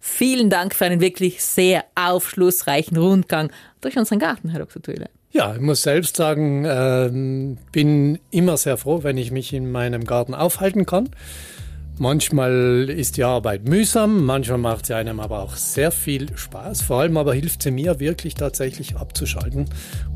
Vielen 0.00 0.50
Dank 0.50 0.74
für 0.74 0.84
einen 0.84 1.00
wirklich 1.00 1.42
sehr 1.42 1.84
aufschlussreichen 1.96 2.96
Rundgang 2.96 3.50
durch 3.80 3.98
unseren 3.98 4.20
Garten, 4.20 4.50
Herr 4.50 4.60
Dr. 4.60 4.80
Thüle. 4.80 5.08
Ja, 5.32 5.54
ich 5.54 5.60
muss 5.60 5.82
selbst 5.82 6.16
sagen, 6.16 6.64
äh, 6.64 7.10
bin 7.72 8.20
immer 8.30 8.56
sehr 8.56 8.76
froh, 8.76 9.02
wenn 9.02 9.18
ich 9.18 9.32
mich 9.32 9.52
in 9.52 9.72
meinem 9.72 10.04
Garten 10.04 10.32
aufhalten 10.32 10.86
kann. 10.86 11.10
Manchmal 11.98 12.90
ist 12.90 13.16
die 13.18 13.22
Arbeit 13.22 13.68
mühsam, 13.68 14.24
manchmal 14.24 14.58
macht 14.58 14.86
sie 14.86 14.94
einem 14.94 15.20
aber 15.20 15.40
auch 15.40 15.54
sehr 15.54 15.92
viel 15.92 16.26
Spaß. 16.36 16.82
Vor 16.82 17.00
allem 17.00 17.16
aber 17.16 17.34
hilft 17.34 17.62
sie 17.62 17.70
mir 17.70 18.00
wirklich 18.00 18.34
tatsächlich 18.34 18.96
abzuschalten. 18.96 19.66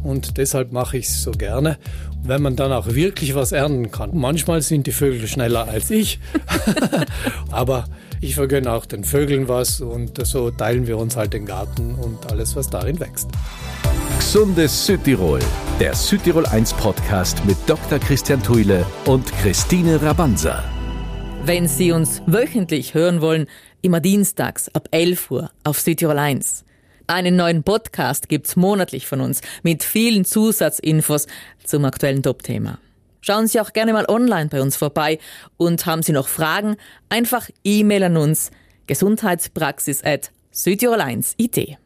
Und 0.03 0.39
deshalb 0.39 0.73
mache 0.73 0.99
ich 0.99 1.07
es 1.07 1.23
so 1.23 1.31
gerne, 1.31 1.79
wenn 2.25 2.43
man 2.43 2.57
dann 2.57 2.73
auch 2.73 2.89
wirklich 2.95 3.37
was 3.37 3.53
ernten 3.53 3.93
kann. 3.93 4.11
Manchmal 4.13 4.61
sind 4.61 4.89
die 4.89 4.93
Vögel 4.93 5.29
schneller 5.29 5.69
als 5.69 5.91
ich, 5.91 6.19
aber 7.53 7.85
ich 8.21 8.35
vergönne 8.35 8.73
auch 8.73 8.85
den 8.85 9.05
Vögeln 9.05 9.47
was 9.47 9.81
und 9.81 10.27
so 10.27 10.51
teilen 10.51 10.89
wir 10.89 10.99
uns 10.99 11.17
halt 11.17 11.33
den 11.33 11.47
Garten 11.47 11.95
und 11.95 12.33
alles, 12.33 12.57
was 12.57 12.69
darin 12.69 12.99
wächst. 12.99 13.29
Gesundes 14.19 14.85
Südtirol, 14.87 15.39
der 15.79 15.95
Südtirol 15.95 16.45
1 16.45 16.73
Podcast 16.75 17.45
mit 17.45 17.57
Dr. 17.69 18.01
Christian 18.01 18.43
Thuile 18.43 18.85
und 19.07 19.31
Christine 19.41 20.03
Rabanza. 20.03 20.65
Wenn 21.45 21.67
Sie 21.67 21.93
uns 21.93 22.23
wöchentlich 22.27 22.95
hören 22.95 23.21
wollen, 23.21 23.47
immer 23.81 24.01
dienstags 24.01 24.69
ab 24.75 24.89
11 24.91 25.31
Uhr 25.31 25.51
auf 25.65 25.81
Südtirol 25.81 26.19
1. 26.19 26.65
Einen 27.07 27.37
neuen 27.37 27.63
Podcast 27.63 28.29
gibt's 28.29 28.57
monatlich 28.57 29.07
von 29.07 29.21
uns 29.21 29.41
mit 29.63 29.83
vielen 29.83 30.25
Zusatzinfos 30.25 31.27
zum 31.65 31.85
aktuellen 31.85 32.23
Top-Thema. 32.23 32.79
Schauen 33.23 33.47
Sie 33.47 33.61
auch 33.61 33.73
gerne 33.73 33.93
mal 33.93 34.07
online 34.09 34.51
bei 34.51 34.61
uns 34.61 34.77
vorbei 34.77 35.19
und 35.57 35.87
haben 35.87 36.03
Sie 36.03 36.13
noch 36.13 36.29
Fragen, 36.29 36.77
einfach 37.09 37.49
E-Mail 37.65 38.05
an 38.05 38.17
uns 38.17 38.51
gesundheitspraxis 38.87 40.05
at 40.05 40.33
südtirol1.it. 40.53 41.79